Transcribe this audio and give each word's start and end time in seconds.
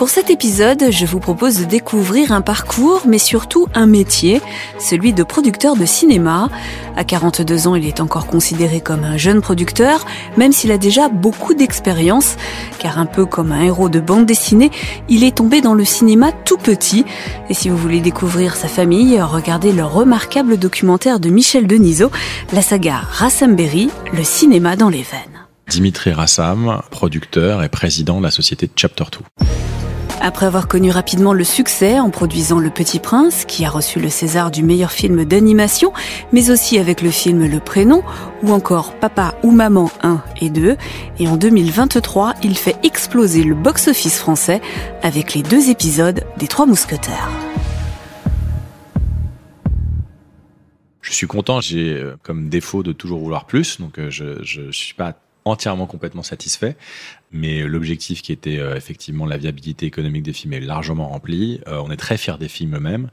Pour 0.00 0.08
cet 0.08 0.30
épisode, 0.30 0.84
je 0.88 1.04
vous 1.04 1.20
propose 1.20 1.58
de 1.58 1.66
découvrir 1.66 2.32
un 2.32 2.40
parcours, 2.40 3.02
mais 3.06 3.18
surtout 3.18 3.66
un 3.74 3.84
métier, 3.84 4.40
celui 4.78 5.12
de 5.12 5.22
producteur 5.22 5.76
de 5.76 5.84
cinéma. 5.84 6.48
À 6.96 7.04
42 7.04 7.68
ans, 7.68 7.74
il 7.74 7.86
est 7.86 8.00
encore 8.00 8.26
considéré 8.26 8.80
comme 8.80 9.04
un 9.04 9.18
jeune 9.18 9.42
producteur, 9.42 10.06
même 10.38 10.52
s'il 10.52 10.72
a 10.72 10.78
déjà 10.78 11.10
beaucoup 11.10 11.52
d'expérience, 11.52 12.36
car 12.78 12.98
un 12.98 13.04
peu 13.04 13.26
comme 13.26 13.52
un 13.52 13.60
héros 13.60 13.90
de 13.90 14.00
bande 14.00 14.24
dessinée, 14.24 14.70
il 15.10 15.22
est 15.22 15.36
tombé 15.36 15.60
dans 15.60 15.74
le 15.74 15.84
cinéma 15.84 16.32
tout 16.32 16.56
petit. 16.56 17.04
Et 17.50 17.54
si 17.54 17.68
vous 17.68 17.76
voulez 17.76 18.00
découvrir 18.00 18.56
sa 18.56 18.68
famille, 18.68 19.20
regardez 19.20 19.70
le 19.70 19.84
remarquable 19.84 20.56
documentaire 20.56 21.20
de 21.20 21.28
Michel 21.28 21.66
Denisot, 21.66 22.10
la 22.54 22.62
saga 22.62 23.02
Rassamberry, 23.06 23.90
le 24.14 24.24
cinéma 24.24 24.76
dans 24.76 24.88
les 24.88 25.02
veines. 25.02 25.46
Dimitri 25.68 26.12
Rassam, 26.12 26.80
producteur 26.90 27.62
et 27.62 27.68
président 27.68 28.16
de 28.16 28.24
la 28.24 28.30
société 28.30 28.70
Chapter 28.74 29.04
2. 29.12 29.68
Après 30.22 30.44
avoir 30.44 30.68
connu 30.68 30.90
rapidement 30.90 31.32
le 31.32 31.44
succès 31.44 31.98
en 31.98 32.10
produisant 32.10 32.58
Le 32.58 32.68
Petit 32.68 32.98
Prince, 32.98 33.46
qui 33.46 33.64
a 33.64 33.70
reçu 33.70 34.00
le 34.00 34.10
César 34.10 34.50
du 34.50 34.62
meilleur 34.62 34.92
film 34.92 35.24
d'animation, 35.24 35.94
mais 36.30 36.50
aussi 36.50 36.78
avec 36.78 37.00
le 37.00 37.10
film 37.10 37.46
Le 37.46 37.58
Prénom, 37.58 38.02
ou 38.42 38.52
encore 38.52 38.92
Papa 38.92 39.34
ou 39.42 39.50
Maman 39.50 39.90
1 40.02 40.22
et 40.42 40.50
2, 40.50 40.76
et 41.18 41.28
en 41.28 41.38
2023, 41.38 42.34
il 42.42 42.58
fait 42.58 42.76
exploser 42.82 43.42
le 43.42 43.54
box-office 43.54 44.18
français 44.18 44.60
avec 45.02 45.32
les 45.32 45.42
deux 45.42 45.70
épisodes 45.70 46.22
des 46.36 46.48
Trois 46.48 46.66
Mousquetaires. 46.66 47.30
Je 51.00 51.12
suis 51.12 51.26
content, 51.26 51.60
j'ai 51.60 51.94
euh, 51.94 52.16
comme 52.22 52.48
défaut 52.50 52.82
de 52.82 52.92
toujours 52.92 53.20
vouloir 53.20 53.46
plus, 53.46 53.80
donc 53.80 53.98
euh, 53.98 54.10
je, 54.10 54.42
je, 54.42 54.70
suis 54.70 54.94
pas 54.94 55.14
entièrement 55.44 55.86
complètement 55.86 56.22
satisfait. 56.22 56.76
Mais 57.32 57.62
l'objectif 57.62 58.22
qui 58.22 58.32
était 58.32 58.58
euh, 58.58 58.76
effectivement 58.76 59.24
la 59.24 59.36
viabilité 59.36 59.86
économique 59.86 60.24
des 60.24 60.32
films 60.32 60.52
est 60.52 60.60
largement 60.60 61.08
rempli. 61.08 61.60
Euh, 61.68 61.80
on 61.84 61.90
est 61.90 61.96
très 61.96 62.16
fiers 62.16 62.38
des 62.38 62.48
films 62.48 62.76
eux-mêmes. 62.76 63.10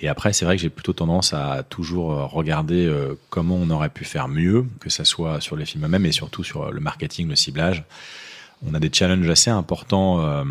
Et 0.00 0.08
après, 0.08 0.32
c'est 0.32 0.44
vrai 0.44 0.56
que 0.56 0.62
j'ai 0.62 0.70
plutôt 0.70 0.92
tendance 0.92 1.34
à 1.34 1.64
toujours 1.68 2.12
euh, 2.12 2.24
regarder 2.24 2.88
comment 3.30 3.56
on 3.56 3.68
aurait 3.70 3.88
pu 3.88 4.04
faire 4.04 4.28
mieux, 4.28 4.64
que 4.80 4.90
ça 4.90 5.04
soit 5.04 5.40
sur 5.40 5.56
les 5.56 5.64
films 5.64 5.86
eux-mêmes 5.86 6.06
et 6.06 6.12
surtout 6.12 6.44
sur 6.44 6.70
le 6.70 6.80
marketing, 6.80 7.28
le 7.28 7.36
ciblage. 7.36 7.84
On 8.64 8.74
a 8.74 8.80
des 8.80 8.90
challenges 8.92 9.28
assez 9.28 9.50
importants 9.50 10.44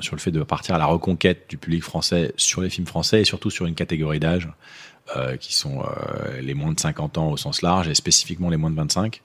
sur 0.00 0.16
le 0.16 0.20
fait 0.20 0.30
de 0.30 0.42
partir 0.42 0.74
à 0.74 0.78
la 0.78 0.86
reconquête 0.86 1.44
du 1.50 1.58
public 1.58 1.82
français 1.82 2.32
sur 2.38 2.62
les 2.62 2.70
films 2.70 2.86
français 2.86 3.20
et 3.20 3.24
surtout 3.24 3.50
sur 3.50 3.66
une 3.66 3.74
catégorie 3.74 4.18
d'âge 4.18 4.48
qui 5.40 5.54
sont 5.54 5.84
les 6.40 6.54
moins 6.54 6.72
de 6.72 6.80
50 6.80 7.18
ans 7.18 7.30
au 7.30 7.36
sens 7.36 7.60
large 7.60 7.86
et 7.88 7.94
spécifiquement 7.94 8.48
les 8.48 8.56
moins 8.56 8.70
de 8.70 8.76
25 8.76 9.20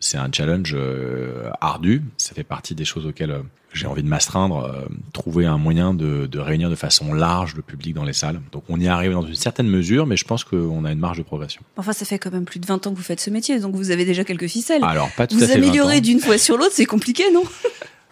c'est 0.00 0.18
un 0.18 0.30
challenge 0.32 0.72
euh, 0.74 1.50
ardu. 1.60 2.02
Ça 2.16 2.34
fait 2.34 2.44
partie 2.44 2.74
des 2.74 2.84
choses 2.84 3.06
auxquelles 3.06 3.30
euh, 3.30 3.42
j'ai 3.72 3.86
envie 3.86 4.02
de 4.02 4.08
m'astreindre, 4.08 4.64
euh, 4.64 4.86
trouver 5.12 5.46
un 5.46 5.58
moyen 5.58 5.94
de, 5.94 6.38
réunir 6.38 6.70
de 6.70 6.74
façon 6.74 7.12
large 7.12 7.54
le 7.56 7.62
public 7.62 7.94
dans 7.94 8.04
les 8.04 8.12
salles. 8.12 8.40
Donc 8.52 8.64
on 8.68 8.80
y 8.80 8.88
arrive 8.88 9.12
dans 9.12 9.26
une 9.26 9.34
certaine 9.34 9.68
mesure, 9.68 10.06
mais 10.06 10.16
je 10.16 10.24
pense 10.24 10.44
qu'on 10.44 10.84
a 10.84 10.92
une 10.92 10.98
marge 10.98 11.18
de 11.18 11.22
progression. 11.22 11.62
Enfin, 11.76 11.92
ça 11.92 12.04
fait 12.04 12.18
quand 12.18 12.32
même 12.32 12.44
plus 12.44 12.60
de 12.60 12.66
20 12.66 12.86
ans 12.86 12.92
que 12.92 12.96
vous 12.96 13.02
faites 13.02 13.20
ce 13.20 13.30
métier, 13.30 13.58
donc 13.60 13.74
vous 13.74 13.90
avez 13.90 14.04
déjà 14.04 14.24
quelques 14.24 14.48
ficelles. 14.48 14.84
Alors, 14.84 15.10
pas 15.16 15.26
tout 15.26 15.36
vous 15.36 15.44
à 15.44 15.46
fait. 15.46 15.58
Vous 15.58 15.64
améliorez 15.64 16.00
d'une 16.00 16.20
fois 16.20 16.38
sur 16.38 16.56
l'autre, 16.56 16.72
c'est 16.72 16.86
compliqué, 16.86 17.24
non? 17.32 17.44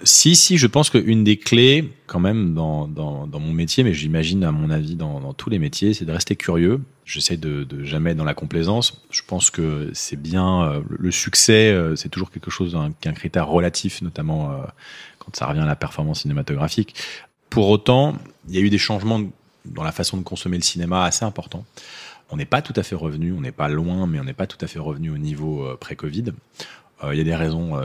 Si, 0.02 0.34
si, 0.34 0.58
je 0.58 0.66
pense 0.66 0.90
qu'une 0.90 1.22
des 1.22 1.36
clés, 1.36 1.92
quand 2.06 2.18
même, 2.18 2.52
dans, 2.52 2.88
mon 3.32 3.52
métier, 3.52 3.84
mais 3.84 3.94
j'imagine, 3.94 4.42
à 4.44 4.50
mon 4.50 4.70
avis, 4.70 4.96
dans, 4.96 5.32
tous 5.32 5.50
les 5.50 5.58
métiers, 5.58 5.94
c'est 5.94 6.04
de 6.04 6.12
rester 6.12 6.36
curieux. 6.36 6.80
J'essaie 7.04 7.36
de, 7.36 7.64
de 7.64 7.84
jamais 7.84 8.12
être 8.12 8.16
dans 8.16 8.24
la 8.24 8.34
complaisance. 8.34 9.02
Je 9.10 9.22
pense 9.26 9.50
que 9.50 9.90
c'est 9.92 10.16
bien. 10.16 10.62
Euh, 10.62 10.80
le 10.88 11.10
succès, 11.10 11.70
euh, 11.70 11.96
c'est 11.96 12.08
toujours 12.08 12.30
quelque 12.30 12.50
chose 12.50 12.76
qu'un 13.00 13.12
critère 13.12 13.46
relatif, 13.46 14.00
notamment 14.02 14.52
euh, 14.52 14.56
quand 15.18 15.36
ça 15.36 15.46
revient 15.46 15.60
à 15.60 15.66
la 15.66 15.76
performance 15.76 16.22
cinématographique. 16.22 16.94
Pour 17.50 17.68
autant, 17.68 18.16
il 18.48 18.54
y 18.54 18.58
a 18.58 18.60
eu 18.60 18.70
des 18.70 18.78
changements 18.78 19.20
dans 19.64 19.82
la 19.82 19.92
façon 19.92 20.16
de 20.16 20.22
consommer 20.22 20.56
le 20.56 20.62
cinéma 20.62 21.04
assez 21.04 21.24
importants. 21.24 21.64
On 22.30 22.36
n'est 22.36 22.46
pas 22.46 22.62
tout 22.62 22.72
à 22.76 22.82
fait 22.82 22.94
revenu, 22.96 23.32
on 23.32 23.40
n'est 23.40 23.52
pas 23.52 23.68
loin, 23.68 24.06
mais 24.06 24.18
on 24.18 24.24
n'est 24.24 24.32
pas 24.32 24.46
tout 24.46 24.58
à 24.62 24.66
fait 24.66 24.78
revenu 24.78 25.10
au 25.10 25.18
niveau 25.18 25.76
pré-Covid. 25.78 26.32
Il 27.12 27.18
y 27.18 27.20
a 27.20 27.24
des 27.24 27.36
raisons 27.36 27.78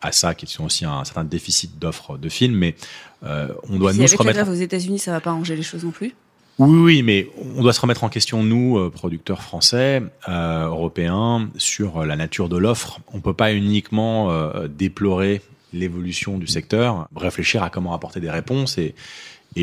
à 0.00 0.12
ça, 0.12 0.34
qui 0.34 0.46
sont 0.46 0.64
aussi 0.64 0.84
un 0.84 1.04
certain 1.04 1.24
déficit 1.24 1.78
d'offres 1.78 2.18
de 2.18 2.28
films, 2.28 2.56
mais 2.56 2.74
euh, 3.22 3.48
on 3.68 3.78
doit 3.78 3.92
nous 3.92 4.06
se 4.06 4.16
remettre. 4.16 4.40
Avec 4.40 4.52
aux 4.52 4.60
États-Unis, 4.60 4.98
ça 4.98 5.12
va 5.12 5.20
pas 5.20 5.30
arranger 5.30 5.56
les 5.56 5.62
choses 5.62 5.84
non 5.84 5.90
plus. 5.90 6.14
Oui, 6.58 6.78
oui, 6.78 7.02
mais 7.02 7.28
on 7.56 7.62
doit 7.62 7.72
se 7.72 7.80
remettre 7.80 8.04
en 8.04 8.08
question, 8.08 8.42
nous, 8.42 8.78
euh, 8.78 8.90
producteurs 8.90 9.42
français, 9.42 10.02
euh, 10.28 10.66
européens, 10.66 11.50
sur 11.56 12.04
la 12.04 12.16
nature 12.16 12.48
de 12.48 12.56
l'offre. 12.56 13.00
On 13.12 13.20
peut 13.20 13.34
pas 13.34 13.52
uniquement 13.52 14.32
déplorer 14.68 15.42
l'évolution 15.72 16.38
du 16.38 16.46
secteur, 16.46 17.08
réfléchir 17.14 17.62
à 17.62 17.70
comment 17.70 17.92
apporter 17.92 18.20
des 18.20 18.30
réponses 18.30 18.78
et 18.78 18.94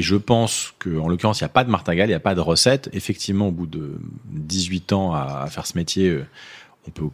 je 0.01 0.15
pense 0.15 0.73
qu'en 0.79 1.07
l'occurrence, 1.07 1.41
il 1.41 1.43
n'y 1.43 1.47
a 1.47 1.49
pas 1.49 1.63
de 1.63 1.69
martingale, 1.69 2.07
il 2.07 2.11
n'y 2.11 2.15
a 2.15 2.19
pas 2.19 2.33
de 2.33 2.41
recette. 2.41 2.89
Effectivement, 2.93 3.49
au 3.49 3.51
bout 3.51 3.67
de 3.67 3.99
18 4.31 4.91
ans 4.93 5.13
à, 5.13 5.45
faire 5.51 5.67
ce 5.67 5.77
métier, 5.77 6.19
on 6.87 6.91
peut 6.91 7.09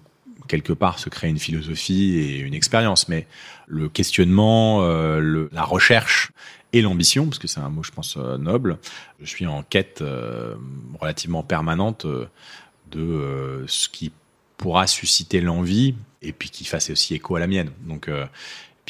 quelque 0.47 0.73
part 0.73 0.97
se 0.97 1.09
créer 1.09 1.29
une 1.29 1.39
philosophie 1.39 2.18
et 2.18 2.39
une 2.39 2.53
expérience, 2.53 3.09
mais 3.09 3.28
le 3.68 3.89
questionnement, 3.89 4.79
euh, 4.81 5.47
la 5.51 5.63
recherche 5.63 6.31
et 6.74 6.81
l'ambition, 6.81 7.25
parce 7.25 7.40
que 7.40 7.47
c'est 7.47 7.59
un 7.59 7.69
mot, 7.69 7.84
je 7.84 7.91
pense, 7.91 8.18
euh, 8.18 8.38
noble. 8.38 8.78
Je 9.22 9.30
suis 9.30 9.46
en 9.46 9.63
quête 9.63 10.02
euh, 10.02 10.56
relativement 11.00 11.44
permanente 11.44 12.06
de 12.91 13.66
ce 13.68 13.90
qui 13.90 14.12
pourra 14.57 14.88
susciter 14.88 15.41
l'envie 15.41 15.96
et 16.22 16.34
puis 16.34 16.50
qui 16.50 16.66
fasse 16.66 16.90
aussi 16.90 17.16
écho 17.16 17.35
à 17.35 17.40
la 17.40 17.47
mienne. 17.47 17.72
Donc, 17.85 18.09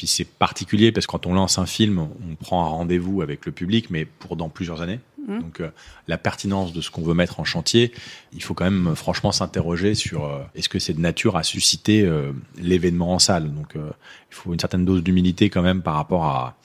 puis 0.00 0.06
c'est 0.06 0.24
particulier 0.24 0.92
parce 0.92 1.06
que 1.06 1.12
quand 1.12 1.26
on 1.26 1.34
lance 1.34 1.58
un 1.58 1.66
film, 1.66 1.98
on 1.98 2.34
prend 2.34 2.64
un 2.64 2.68
rendez-vous 2.68 3.20
avec 3.20 3.44
le 3.44 3.52
public, 3.52 3.90
mais 3.90 4.06
pour 4.06 4.34
dans 4.34 4.48
plusieurs 4.48 4.80
années. 4.80 4.98
Mmh. 5.28 5.40
Donc 5.40 5.60
euh, 5.60 5.70
la 6.08 6.16
pertinence 6.16 6.72
de 6.72 6.80
ce 6.80 6.90
qu'on 6.90 7.02
veut 7.02 7.12
mettre 7.12 7.38
en 7.38 7.44
chantier, 7.44 7.92
il 8.32 8.42
faut 8.42 8.54
quand 8.54 8.64
même 8.64 8.88
euh, 8.88 8.94
franchement 8.94 9.30
s'interroger 9.30 9.94
sur 9.94 10.24
euh, 10.24 10.38
est-ce 10.54 10.70
que 10.70 10.78
c'est 10.78 10.94
de 10.94 11.00
nature 11.00 11.36
à 11.36 11.42
susciter 11.42 12.10
l'événement 12.56 13.12
en 13.12 13.18
salle. 13.18 13.52
Donc 13.52 13.74
il 13.74 14.34
faut 14.34 14.54
une 14.54 14.58
certaine 14.58 14.86
dose 14.86 15.02
d'humilité 15.02 15.50
quand 15.50 15.60
même 15.60 15.82
par 15.82 15.96
rapport 15.96 16.24
à 16.24 16.56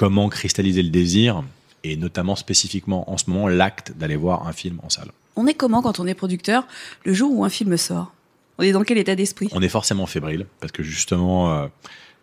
comment 0.00 0.30
cristalliser 0.30 0.82
le 0.82 0.88
désir 0.88 1.44
et 1.84 1.94
notamment 1.94 2.34
spécifiquement 2.34 3.12
en 3.12 3.18
ce 3.18 3.28
moment 3.28 3.48
l'acte 3.48 3.92
d'aller 3.98 4.16
voir 4.16 4.48
un 4.48 4.52
film 4.54 4.80
en 4.82 4.88
salle. 4.88 5.10
On 5.36 5.46
est 5.46 5.52
comment 5.52 5.82
quand 5.82 6.00
on 6.00 6.06
est 6.06 6.14
producteur 6.14 6.66
le 7.04 7.12
jour 7.12 7.30
où 7.30 7.44
un 7.44 7.50
film 7.50 7.76
sort? 7.76 8.10
On 8.56 8.62
est 8.62 8.72
dans 8.72 8.82
quel 8.82 8.96
état 8.96 9.14
d'esprit? 9.14 9.50
On 9.52 9.60
est 9.60 9.68
forcément 9.68 10.06
fébrile 10.06 10.46
parce 10.58 10.72
que 10.72 10.82
justement 10.82 11.68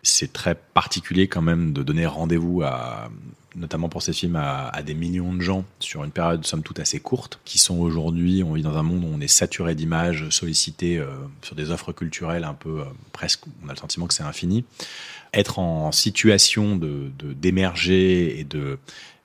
c'est 0.02 0.32
très 0.32 0.56
particulier 0.56 1.28
quand 1.28 1.40
même 1.40 1.72
de 1.72 1.84
donner 1.84 2.04
rendez-vous 2.06 2.62
à 2.62 3.10
notamment 3.58 3.88
pour 3.88 4.02
ces 4.02 4.12
films, 4.12 4.36
à, 4.36 4.82
des 4.82 4.94
millions 4.94 5.34
de 5.34 5.40
gens 5.40 5.64
sur 5.80 6.04
une 6.04 6.10
période 6.10 6.46
somme 6.46 6.62
toute 6.62 6.80
assez 6.80 7.00
courte, 7.00 7.40
qui 7.44 7.58
sont 7.58 7.78
aujourd'hui, 7.78 8.42
on 8.42 8.52
vit 8.52 8.62
dans 8.62 8.76
un 8.76 8.82
monde 8.82 9.04
où 9.04 9.08
on 9.12 9.20
est 9.20 9.28
saturé 9.28 9.74
d'images, 9.74 10.28
sollicité 10.30 10.98
euh, 10.98 11.06
sur 11.42 11.54
des 11.54 11.70
offres 11.70 11.92
culturelles 11.92 12.44
un 12.44 12.54
peu 12.54 12.80
euh, 12.80 12.84
presque, 13.12 13.40
on 13.64 13.68
a 13.68 13.72
le 13.72 13.78
sentiment 13.78 14.06
que 14.06 14.14
c'est 14.14 14.22
infini. 14.22 14.64
Être 15.34 15.58
en 15.58 15.92
situation 15.92 16.76
de 16.76 17.10
d'émerger 17.20 18.40
et 18.40 18.44
de 18.44 18.78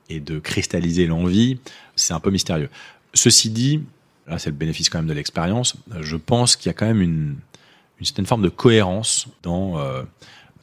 et 0.09 0.19
de 0.19 0.39
cristalliser 0.39 1.07
l'envie, 1.07 1.59
c'est 1.95 2.13
un 2.13 2.19
peu 2.19 2.29
mystérieux. 2.29 2.69
Ceci 3.13 3.49
dit, 3.49 3.81
là 4.27 4.37
c'est 4.37 4.49
le 4.49 4.55
bénéfice 4.55 4.89
quand 4.89 4.97
même 4.99 5.07
de 5.07 5.13
l'expérience. 5.13 5.75
Je 6.01 6.17
pense 6.17 6.57
qu'il 6.57 6.67
y 6.67 6.71
a 6.71 6.73
quand 6.73 6.85
même 6.85 7.01
une, 7.01 7.37
une 7.99 8.05
certaine 8.05 8.25
forme 8.25 8.41
de 8.41 8.49
cohérence 8.49 9.27
dans 9.43 9.79
euh, 9.79 10.03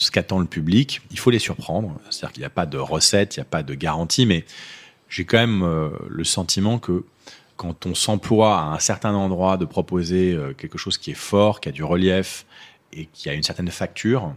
ce 0.00 0.10
qu'attend 0.10 0.40
le 0.40 0.46
public. 0.46 1.02
Il 1.12 1.18
faut 1.18 1.30
les 1.30 1.38
surprendre. 1.38 1.94
C'est-à-dire 2.08 2.32
qu'il 2.32 2.40
n'y 2.40 2.46
a 2.46 2.50
pas 2.50 2.66
de 2.66 2.78
recette, 2.78 3.36
il 3.36 3.40
n'y 3.40 3.42
a 3.42 3.44
pas 3.46 3.62
de 3.62 3.74
garantie, 3.74 4.26
mais 4.26 4.44
j'ai 5.08 5.24
quand 5.24 5.38
même 5.38 5.62
euh, 5.62 5.90
le 6.08 6.24
sentiment 6.24 6.78
que 6.78 7.04
quand 7.56 7.84
on 7.84 7.94
s'emploie 7.94 8.58
à 8.58 8.64
un 8.72 8.78
certain 8.78 9.14
endroit 9.14 9.58
de 9.58 9.66
proposer 9.66 10.32
euh, 10.32 10.54
quelque 10.54 10.78
chose 10.78 10.96
qui 10.96 11.10
est 11.10 11.14
fort, 11.14 11.60
qui 11.60 11.68
a 11.68 11.72
du 11.72 11.84
relief 11.84 12.46
et 12.94 13.06
qui 13.12 13.28
a 13.28 13.34
une 13.34 13.42
certaine 13.42 13.70
facture, 13.70 14.32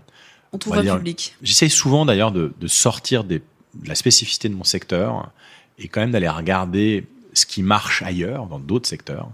on 0.51 0.57
trouve 0.57 0.77
un 0.77 0.98
public. 0.98 1.36
J'essaye 1.42 1.69
souvent 1.69 2.06
d'ailleurs 2.06 2.31
de, 2.31 2.54
sortir 2.68 3.24
de 3.24 3.42
la 3.86 3.95
spécificité 3.95 4.50
de 4.50 4.54
mon 4.54 4.65
secteur 4.65 5.31
et 5.80 5.88
quand 5.88 6.01
même 6.01 6.12
d'aller 6.12 6.30
regarder 6.30 7.07
ce 7.31 7.48
qui 7.48 7.63
marche 7.63 8.04
ailleurs, 8.04 8.45
dans 8.45 8.60
d'autres 8.60 8.88
secteurs. 8.88 9.30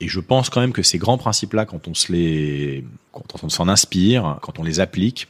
Et 0.00 0.08
je 0.08 0.20
pense 0.20 0.50
quand 0.50 0.60
même 0.60 0.72
que 0.72 0.82
ces 0.82 0.98
grands 0.98 1.16
principes-là, 1.16 1.64
quand 1.64 1.88
on 1.88 1.94
se 1.94 2.12
les, 2.12 2.84
quand 3.12 3.42
on 3.42 3.48
s'en 3.48 3.68
inspire, 3.68 4.38
quand 4.42 4.58
on 4.58 4.64
les 4.64 4.80
applique, 4.80 5.28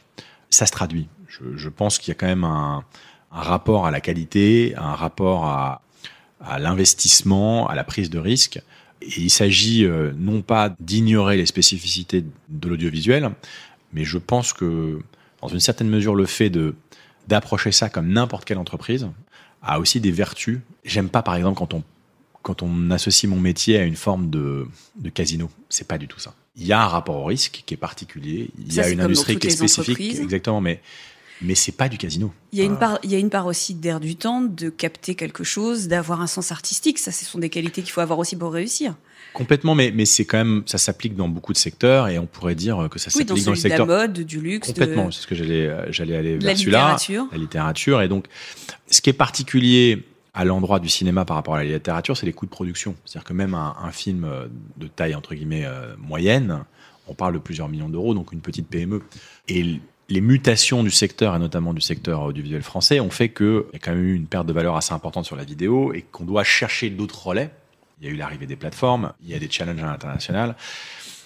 ça 0.55 0.65
se 0.65 0.71
traduit. 0.71 1.07
Je, 1.27 1.69
pense 1.69 1.99
qu'il 1.99 2.09
y 2.09 2.11
a 2.11 2.15
quand 2.15 2.27
même 2.27 2.43
un, 2.43 2.83
rapport 3.29 3.85
à 3.85 3.91
la 3.91 3.99
qualité, 3.99 4.73
un 4.77 4.93
rapport 4.93 5.45
à, 5.45 5.81
à 6.39 6.59
l'investissement, 6.59 7.67
à 7.67 7.75
la 7.75 7.83
prise 7.83 8.09
de 8.09 8.19
risque. 8.19 8.61
Et 9.01 9.19
il 9.19 9.29
s'agit 9.29 9.85
euh, 9.85 10.13
non 10.17 10.41
pas 10.41 10.73
d'ignorer 10.79 11.35
les 11.35 11.45
spécificités 11.45 12.23
de 12.47 12.69
l'audiovisuel, 12.69 13.31
mais 13.91 14.05
je 14.05 14.17
pense 14.17 14.53
que, 14.53 14.99
dans 15.41 15.49
une 15.49 15.59
certaine 15.59 15.89
mesure, 15.89 16.15
le 16.15 16.25
fait 16.25 16.49
de 16.49 16.75
d'approcher 17.27 17.71
ça 17.71 17.89
comme 17.89 18.09
n'importe 18.09 18.45
quelle 18.45 18.59
entreprise 18.59 19.09
a 19.63 19.79
aussi 19.79 19.99
des 19.99 20.11
vertus. 20.11 20.59
J'aime 20.83 21.09
pas, 21.09 21.23
par 21.23 21.35
exemple, 21.35 21.57
quand 21.57 21.73
on 21.73 21.83
quand 22.43 22.61
on 22.61 22.91
associe 22.91 23.27
mon 23.27 23.39
métier 23.39 23.79
à 23.79 23.83
une 23.83 23.95
forme 23.95 24.29
de, 24.29 24.67
de 24.97 25.09
casino. 25.09 25.49
C'est 25.67 25.87
pas 25.87 25.97
du 25.97 26.07
tout 26.07 26.19
ça. 26.19 26.35
Il 26.57 26.65
y 26.65 26.73
a 26.73 26.81
un 26.81 26.87
rapport 26.87 27.17
au 27.17 27.25
risque 27.25 27.63
qui 27.65 27.73
est 27.73 27.77
particulier. 27.77 28.49
Il 28.57 28.73
y 28.73 28.79
a 28.79 28.89
une 28.89 29.01
industrie 29.01 29.37
qui 29.37 29.47
est 29.47 29.51
spécifique. 29.51 30.19
Exactement, 30.19 30.61
mais 30.61 30.81
mais 31.41 31.55
c'est 31.55 31.73
pas 31.73 31.89
du 31.89 31.97
casino. 31.97 32.33
Il 32.53 32.59
y 32.59 32.61
a 32.61 32.65
une 32.65 32.77
part, 32.77 32.99
il 33.03 33.11
y 33.11 33.15
a 33.15 33.19
une 33.19 33.29
part 33.29 33.45
aussi 33.45 33.73
d'air 33.73 33.99
du 33.99 34.15
temps, 34.15 34.41
de 34.41 34.69
capter 34.69 35.15
quelque 35.15 35.43
chose, 35.43 35.87
d'avoir 35.87 36.21
un 36.21 36.27
sens 36.27 36.51
artistique. 36.51 36.97
Ça, 36.97 37.11
ce 37.11 37.25
sont 37.25 37.39
des 37.39 37.49
qualités 37.49 37.81
qu'il 37.81 37.91
faut 37.91 38.01
avoir 38.01 38.19
aussi 38.19 38.35
pour 38.37 38.53
réussir. 38.53 38.95
Complètement, 39.33 39.75
mais, 39.75 39.91
mais 39.93 40.05
c'est 40.05 40.23
quand 40.23 40.37
même, 40.37 40.63
ça 40.65 40.77
s'applique 40.77 41.15
dans 41.15 41.27
beaucoup 41.27 41.51
de 41.51 41.57
secteurs 41.57 42.07
et 42.07 42.17
on 42.17 42.25
pourrait 42.25 42.55
dire 42.55 42.87
que 42.89 42.99
ça 42.99 43.11
Oui, 43.15 43.25
dans, 43.25 43.35
s'applique 43.35 43.45
dans, 43.45 43.51
le 43.51 43.57
celui 43.57 43.69
de 43.69 43.75
secteur. 43.75 43.85
la 43.85 44.07
mode, 44.07 44.19
du 44.21 44.39
luxe, 44.39 44.67
Complètement, 44.69 45.07
de, 45.07 45.11
c'est 45.11 45.21
ce 45.21 45.27
que 45.27 45.35
j'allais, 45.35 45.67
euh, 45.67 45.91
j'allais 45.91 46.15
aller 46.15 46.39
la 46.39 46.45
vers 46.47 46.57
celui-là. 46.57 46.77
littérature. 46.79 47.27
La 47.33 47.37
littérature. 47.37 48.01
Et 48.01 48.07
donc, 48.07 48.27
ce 48.89 49.01
qui 49.01 49.09
est 49.09 49.13
particulier 49.13 50.05
à 50.35 50.43
l'endroit 50.43 50.79
du 50.79 50.89
cinéma 50.89 51.23
par 51.23 51.37
rapport 51.37 51.55
à 51.55 51.63
la 51.63 51.71
littérature, 51.71 52.17
c'est 52.17 52.25
les 52.25 52.33
coûts 52.33 52.45
de 52.45 52.51
production. 52.51 52.95
C'est-à-dire 53.05 53.23
que 53.23 53.33
même 53.33 53.53
un, 53.53 53.91
film 53.91 54.25
euh, 54.25 54.47
de 54.75 54.87
taille, 54.87 55.15
entre 55.15 55.33
guillemets, 55.33 55.65
euh, 55.65 55.95
moyenne, 55.97 56.65
on 57.07 57.13
parle 57.13 57.33
de 57.33 57.39
plusieurs 57.39 57.69
millions 57.69 57.87
d'euros, 57.87 58.13
donc 58.13 58.33
une 58.33 58.41
petite 58.41 58.67
PME. 58.67 59.01
Et 59.47 59.79
les 60.09 60.21
mutations 60.21 60.83
du 60.83 60.91
secteur, 60.91 61.35
et 61.37 61.39
notamment 61.39 61.73
du 61.73 61.79
secteur 61.79 62.23
audiovisuel 62.23 62.63
français, 62.63 62.99
ont 62.99 63.09
fait 63.09 63.29
qu'il 63.29 63.63
y 63.71 63.75
a 63.77 63.79
quand 63.79 63.91
même 63.91 64.03
eu 64.03 64.13
une 64.13 64.27
perte 64.27 64.45
de 64.45 64.51
valeur 64.51 64.75
assez 64.75 64.93
importante 64.93 65.25
sur 65.25 65.37
la 65.37 65.45
vidéo 65.45 65.93
et 65.93 66.01
qu'on 66.01 66.25
doit 66.25 66.43
chercher 66.43 66.89
d'autres 66.89 67.27
relais. 67.27 67.49
Il 68.01 68.07
y 68.07 68.11
a 68.11 68.13
eu 68.13 68.17
l'arrivée 68.17 68.45
des 68.45 68.57
plateformes, 68.57 69.13
il 69.23 69.29
y 69.29 69.35
a 69.35 69.39
des 69.39 69.49
challenges 69.49 69.81
à 69.81 69.85
l'international. 69.85 70.57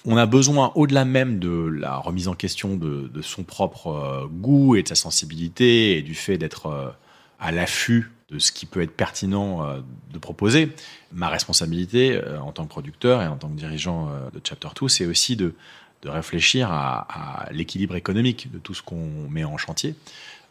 On 0.06 0.16
a 0.16 0.24
besoin, 0.24 0.70
au-delà 0.76 1.04
même 1.04 1.40
de 1.40 1.66
la 1.66 1.96
remise 1.96 2.28
en 2.28 2.34
question 2.34 2.76
de, 2.76 3.10
son 3.22 3.42
propre 3.42 3.88
euh, 3.88 4.26
goût 4.28 4.76
et 4.76 4.84
de 4.84 4.88
sa 4.88 4.94
sensibilité 4.94 5.98
et 5.98 6.02
du 6.02 6.14
fait 6.14 6.38
d'être 6.38 6.94
à 7.40 7.50
l'affût 7.52 8.10
de 8.30 8.38
ce 8.38 8.52
qui 8.52 8.66
peut 8.66 8.80
être 8.80 8.94
pertinent 8.94 9.66
euh, 9.66 9.80
de 10.12 10.18
proposer, 10.18 10.72
ma 11.12 11.28
responsabilité 11.28 12.16
euh, 12.16 12.40
en 12.40 12.52
tant 12.52 12.64
que 12.64 12.68
producteur 12.68 13.22
et 13.22 13.26
en 13.26 13.36
tant 13.36 13.48
que 13.48 13.56
dirigeant 13.56 14.08
euh, 14.08 14.30
de 14.30 14.40
Chapter 14.42 14.68
2, 14.80 14.88
c'est 14.88 15.06
aussi 15.06 15.36
de, 15.36 15.54
de 16.02 16.08
réfléchir 16.08 16.70
à, 16.70 17.48
l'équilibre 17.50 17.96
économique 17.96 18.50
de 18.52 18.58
tout 18.58 18.74
ce 18.74 18.82
qu'on 18.82 19.28
met 19.28 19.44
en 19.44 19.56
chantier. 19.56 19.96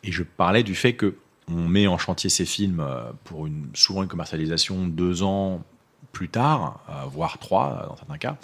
Et 0.03 0.11
je 0.11 0.23
parlais 0.23 0.63
du 0.63 0.75
fait 0.75 0.93
que 0.93 1.15
on 1.51 1.67
met 1.67 1.87
en 1.87 1.97
chantier 1.97 2.29
ces 2.29 2.45
films 2.45 2.85
pour 3.23 3.47
une, 3.47 3.69
souvent 3.73 4.03
une 4.03 4.07
commercialisation 4.07 4.85
deux 4.85 5.23
ans 5.23 5.63
plus 6.11 6.29
tard, 6.29 6.83
voire 7.11 7.39
trois 7.39 7.87
dans 7.89 7.95
certains 7.95 8.19
cas. 8.19 8.37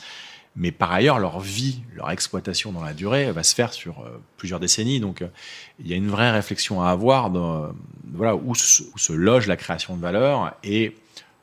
Mais 0.56 0.72
par 0.72 0.92
ailleurs, 0.92 1.20
leur 1.20 1.40
vie, 1.40 1.84
leur 1.94 2.10
exploitation 2.10 2.72
dans 2.72 2.84
la 2.84 2.94
durée 2.94 3.32
va 3.32 3.44
se 3.44 3.54
faire 3.54 3.74
sur 3.74 4.04
plusieurs 4.38 4.60
décennies. 4.60 5.00
Donc, 5.00 5.24
il 5.80 5.88
y 5.88 5.94
a 5.94 5.96
une 5.96 6.10
vraie 6.10 6.32
réflexion 6.32 6.82
à 6.82 6.90
avoir 6.90 7.30
voilà, 8.14 8.36
où, 8.36 8.56
se, 8.56 8.84
où 8.84 8.98
se 8.98 9.14
loge 9.14 9.48
la 9.48 9.58
création 9.58 9.96
de 9.96 10.02
valeur 10.02 10.54
et 10.64 10.96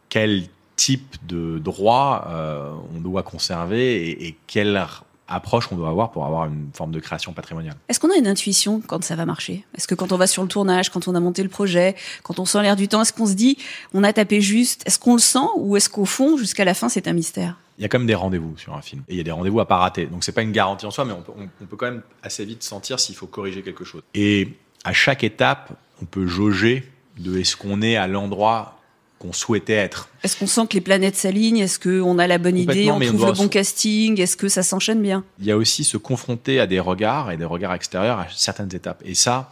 quel 0.09 0.45
type 0.77 1.17
de 1.27 1.59
droit 1.59 2.27
euh, 2.29 2.73
on 2.97 3.01
doit 3.01 3.23
conserver 3.23 4.09
et, 4.09 4.27
et 4.27 4.37
quelle 4.47 4.85
approche 5.29 5.69
on 5.73 5.77
doit 5.77 5.89
avoir 5.89 6.11
pour 6.11 6.27
avoir 6.27 6.47
une 6.47 6.71
forme 6.75 6.93
de 6.93 7.01
création 7.01 7.33
patrimoniale. 7.33 7.77
Est-ce 7.89 8.01
qu'on 8.01 8.11
a 8.11 8.17
une 8.17 8.27
intuition 8.27 8.81
quand 8.87 9.03
ça 9.03 9.17
va 9.17 9.25
marcher? 9.25 9.65
Est-ce 9.77 9.87
que 9.87 9.95
quand 9.95 10.13
on 10.13 10.17
va 10.17 10.27
sur 10.27 10.43
le 10.43 10.49
tournage, 10.49 10.91
quand 10.91 11.09
on 11.09 11.15
a 11.15 11.21
monté 11.21 11.43
le 11.43 11.49
projet, 11.49 11.95
quand 12.23 12.39
on 12.39 12.45
sent 12.45 12.63
l'air 12.63 12.77
du 12.77 12.89
temps, 12.89 13.03
est-ce 13.03 13.13
qu'on 13.13 13.27
se 13.27 13.35
dit 13.35 13.57
on 13.95 14.05
a 14.05 14.13
tapé 14.13 14.41
juste 14.41 14.83
Est-ce 14.87 14.99
qu'on 14.99 15.15
le 15.15 15.21
sent 15.21 15.39
ou 15.57 15.77
est-ce 15.77 15.89
qu'au 15.89 16.05
fond, 16.05 16.37
jusqu'à 16.37 16.65
la 16.65 16.75
fin, 16.75 16.89
c'est 16.89 17.07
un 17.09 17.13
mystère? 17.13 17.57
Il 17.79 17.83
y 17.83 17.85
a 17.85 17.89
quand 17.89 17.99
même 17.99 18.07
des 18.07 18.15
rendez-vous 18.15 18.57
sur 18.59 18.75
un 18.75 18.83
film 18.83 19.03
et 19.09 19.15
il 19.15 19.17
y 19.17 19.21
a 19.21 19.25
des 19.25 19.31
rendez-vous 19.31 19.61
à 19.61 19.67
pas 19.67 19.79
rater. 19.79 20.07
Donc 20.07 20.25
c'est 20.25 20.33
pas 20.33 20.43
une 20.43 20.53
garantie 20.53 20.87
en 20.87 20.91
soi, 20.91 21.05
mais 21.05 21.13
on 21.13 21.23
peut, 21.23 21.33
on, 21.37 21.49
on 21.63 21.67
peut 21.67 21.77
quand 21.77 21.91
même 21.91 22.03
assez 22.23 22.45
vite 22.45 22.63
sentir 22.63 23.01
s'il 23.01 23.15
faut 23.15 23.27
corriger 23.27 23.63
quelque 23.63 23.85
chose. 23.85 24.03
Et 24.15 24.49
à 24.85 24.93
chaque 24.93 25.25
étape, 25.25 25.73
on 26.03 26.05
peut 26.05 26.27
jauger 26.27 26.89
de 27.19 27.39
est-ce 27.39 27.57
qu'on 27.57 27.81
est 27.81 27.97
à 27.97 28.07
l'endroit 28.07 28.79
qu'on 29.19 29.33
souhaitait 29.33 29.75
être. 29.75 30.09
Est-ce 30.25 30.37
qu'on 30.37 30.49
sent 30.49 30.67
que 30.67 30.75
les 30.75 30.81
planètes 30.81 31.15
s'alignent? 31.15 31.59
Est-ce 31.59 31.79
qu'on 31.79 32.19
a 32.19 32.27
la 32.27 32.39
bonne 32.39 32.57
idée? 32.59 32.91
On 32.91 32.99
trouve 32.99 33.27
le 33.27 33.33
bon 33.33 33.45
se- 33.45 33.49
casting? 33.49 34.21
Est-ce 34.21 34.37
que 34.37 34.49
ça 34.49 34.65
s'enchaîne 34.65 35.01
bien? 35.01 35.23
Il 35.39 35.45
y 35.45 35.53
a 35.53 35.57
aussi 35.57 35.85
se 35.85 35.97
confronter 35.97 36.59
à 36.59 36.67
des 36.67 36.81
regards 36.81 37.31
et 37.31 37.37
des 37.37 37.45
regards 37.45 37.73
extérieurs 37.73 38.19
à 38.19 38.27
certaines 38.35 38.75
étapes. 38.75 39.01
Et 39.05 39.15
ça, 39.15 39.49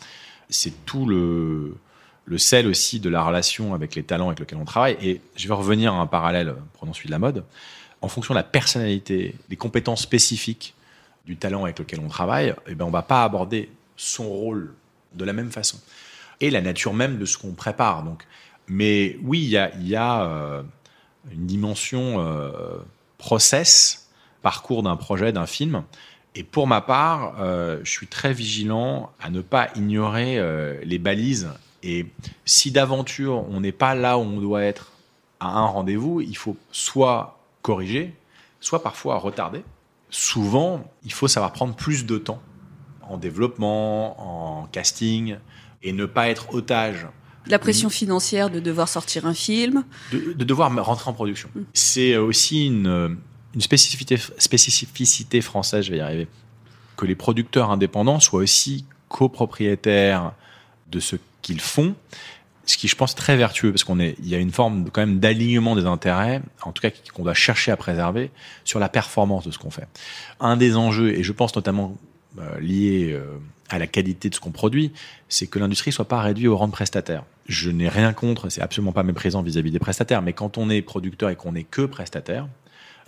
c'est 0.49 0.85
tout 0.87 1.07
le, 1.07 1.77
le 2.25 2.39
sel 2.39 2.67
aussi 2.67 2.99
de 2.99 3.09
la 3.09 3.23
relation 3.23 3.73
avec 3.73 3.95
les 3.95 4.03
talents 4.03 4.27
avec 4.27 4.41
lesquels 4.41 4.59
on 4.59 4.65
travaille. 4.65 4.97
Et 5.01 5.21
je 5.37 5.47
vais 5.47 5.55
revenir 5.55 5.95
à 5.95 5.99
un 5.99 6.07
parallèle, 6.09 6.57
prenons 6.73 6.93
celui 6.93 7.07
de 7.07 7.13
la 7.13 7.21
mode. 7.21 7.45
En 8.03 8.09
fonction 8.09 8.35
de 8.35 8.39
la 8.39 8.45
personnalité, 8.45 9.37
des 9.49 9.57
compétences 9.57 10.03
spécifiques 10.03 10.75
du 11.27 11.37
talent 11.37 11.63
avec 11.63 11.79
lequel 11.79 12.01
on 12.01 12.09
travaille, 12.09 12.57
eh 12.67 12.75
ben, 12.75 12.87
on 12.87 12.91
va 12.91 13.03
pas 13.03 13.23
aborder 13.23 13.71
son 13.97 14.29
rôle 14.29 14.75
de 15.15 15.25
la 15.25 15.33
même 15.33 15.53
façon. 15.53 15.79
Et 16.41 16.51
la 16.51 16.61
nature 16.61 16.95
même 16.95 17.19
de 17.19 17.25
ce 17.25 17.37
qu'on 17.37 17.53
prépare. 17.53 18.03
Donc, 18.03 18.27
mais 18.67 19.19
oui, 19.25 19.43
il 19.43 19.89
y 19.89 19.97
a, 19.97 20.23
euh, 20.23 20.63
une 21.33 21.47
dimension 21.47 22.21
euh, 22.21 22.79
process, 23.19 24.09
parcours 24.43 24.83
d'un 24.83 24.97
projet, 24.97 25.33
d'un 25.33 25.47
film. 25.47 25.83
Et 26.37 26.45
pour 26.45 26.69
ma 26.69 26.81
part, 26.81 27.35
euh, 27.41 27.81
je 27.83 27.91
suis 27.91 28.07
très 28.07 28.33
vigilant 28.33 29.11
à 29.21 29.29
ne 29.29 29.41
pas 29.41 29.69
ignorer 29.75 30.41
les 30.85 30.99
balises. 30.99 31.51
Et 31.83 32.07
si 32.45 32.71
d'aventure 32.71 33.45
on 33.51 33.61
n'est 33.61 33.73
pas 33.73 33.95
là 33.95 34.19
où 34.19 34.23
on 34.23 34.41
doit 34.41 34.63
être 34.63 34.93
à 35.41 35.59
un 35.59 35.67
rendez-vous, 35.67 36.21
il 36.21 36.37
faut 36.37 36.57
soit 36.71 37.41
corriger, 37.63 38.15
soit 38.61 38.83
parfois 38.83 39.17
retarder. 39.19 39.65
Souvent, 40.11 40.85
il 41.05 41.13
faut 41.13 41.29
savoir 41.29 41.53
prendre 41.53 41.75
plus 41.75 42.07
de 42.07 42.19
temps 42.19 42.41
en 43.03 43.17
développement, 43.17 44.61
en 44.63 44.67
casting, 44.67 45.37
et 45.83 45.93
ne 45.93 46.07
pas 46.07 46.29
être 46.29 46.53
otage 46.55 47.07
La 47.47 47.59
pression 47.59 47.89
financière 47.91 48.51
de 48.51 48.61
devoir 48.61 48.89
sortir 48.89 49.27
un 49.27 49.35
film. 49.35 49.85
de, 50.13 50.33
de 50.35 50.45
devoir 50.45 50.73
rentrer 50.85 51.11
en 51.11 51.15
production. 51.15 51.49
C'est 51.73 52.17
aussi 52.17 52.67
une, 52.67 53.19
une 53.55 53.61
spécificité, 53.61 54.17
spécificité 54.39 55.41
française, 55.41 55.85
je 55.87 55.91
vais 55.93 55.99
y 55.99 56.01
arriver, 56.01 56.29
que 56.97 57.07
les 57.07 57.15
producteurs 57.15 57.71
indépendants 57.71 58.21
soient 58.21 58.41
aussi 58.41 58.85
copropriétaires 59.09 60.33
de 60.91 61.01
ce 61.01 61.17
qu'ils 61.43 61.61
font, 61.61 61.95
ce 62.67 62.77
qui, 62.77 62.87
je 62.89 62.95
pense, 62.95 63.13
est 63.13 63.17
très 63.17 63.37
vertueux, 63.37 63.73
parce 63.73 63.83
qu'on 63.85 63.99
est, 63.99 64.15
il 64.21 64.29
y 64.29 64.35
a 64.35 64.39
une 64.39 64.53
forme 64.53 64.85
de- 64.85 64.91
quand 64.91 65.01
même 65.01 65.19
d'alignement 65.19 65.75
des 65.75 65.87
intérêts, 65.87 66.43
en 66.63 66.73
tout 66.73 66.83
cas 66.83 66.91
qu'on 67.15 67.25
doit 67.25 67.35
chercher 67.35 67.73
à 67.73 67.77
préserver, 67.77 68.31
sur 68.65 68.79
la 68.79 68.89
performance 68.89 69.45
de 69.47 69.51
ce 69.51 69.59
qu'on 69.59 69.71
fait. 69.71 69.89
Un 70.41 70.57
des 70.57 70.77
enjeux, 70.77 71.11
et 71.15 71.23
je 71.25 71.33
pense 71.33 71.57
notamment 71.57 71.97
euh, 72.39 72.61
lié 72.61 73.13
euh, 73.13 73.25
à 73.71 73.79
la 73.79 73.87
qualité 73.87 74.29
de 74.29 74.35
ce 74.35 74.41
qu'on 74.41 74.51
produit, 74.51 74.93
c'est 75.29 75.47
que 75.47 75.59
l'industrie 75.59 75.93
soit 75.93 76.07
pas 76.09 76.21
réduite 76.21 76.49
au 76.49 76.57
rang 76.57 76.67
de 76.67 76.73
prestataire. 76.73 77.25
Je 77.47 77.71
n'ai 77.71 77.89
rien 77.89 78.13
contre, 78.13 78.49
c'est 78.51 78.61
absolument 78.61 78.93
pas 78.93 79.03
méprisant 79.05 79.43
vis-à-vis 79.43 79.71
des 79.71 79.79
prestataires, 79.79 80.23
mais 80.23 80.33
quand 80.33 80.59
on 80.59 80.69
est 80.71 80.83
producteur 80.83 81.31
et 81.31 81.37
qu'on 81.37 81.53
n'est 81.53 81.65
que 81.65 81.83
prestataire, 81.83 82.47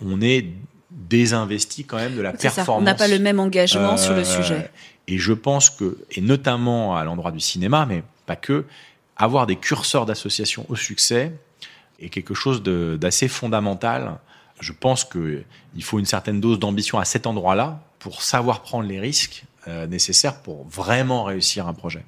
on 0.03 0.21
est 0.21 0.47
désinvesti 0.89 1.85
quand 1.85 1.97
même 1.97 2.15
de 2.15 2.21
la 2.21 2.31
ça. 2.31 2.37
performance. 2.37 2.81
On 2.81 2.85
n'a 2.85 2.95
pas 2.95 3.07
le 3.07 3.19
même 3.19 3.39
engagement 3.39 3.97
sur 3.97 4.13
le 4.13 4.19
Euh, 4.19 4.23
sujet. 4.23 4.71
Et 5.07 5.17
je 5.17 5.33
pense 5.33 5.69
que, 5.69 5.97
et 6.11 6.21
notamment 6.21 6.95
à 6.95 7.03
l'endroit 7.03 7.31
du 7.31 7.39
cinéma, 7.39 7.85
mais 7.85 8.03
pas 8.25 8.35
que, 8.35 8.65
avoir 9.17 9.45
des 9.47 9.57
curseurs 9.57 10.05
d'association 10.05 10.65
au 10.69 10.75
succès 10.75 11.33
est 11.99 12.09
quelque 12.09 12.33
chose 12.33 12.63
d'assez 12.63 13.27
fondamental. 13.27 14.17
Je 14.59 14.71
pense 14.71 15.03
qu'il 15.03 15.43
faut 15.81 15.99
une 15.99 16.05
certaine 16.05 16.39
dose 16.39 16.57
d'ambition 16.59 16.99
à 16.99 17.05
cet 17.05 17.27
endroit-là 17.27 17.81
pour 17.99 18.21
savoir 18.21 18.61
prendre 18.61 18.87
les 18.87 18.99
risques 18.99 19.43
euh, 19.67 19.87
nécessaires 19.87 20.41
pour 20.41 20.65
vraiment 20.67 21.23
réussir 21.23 21.67
un 21.67 21.73
projet. 21.73 22.05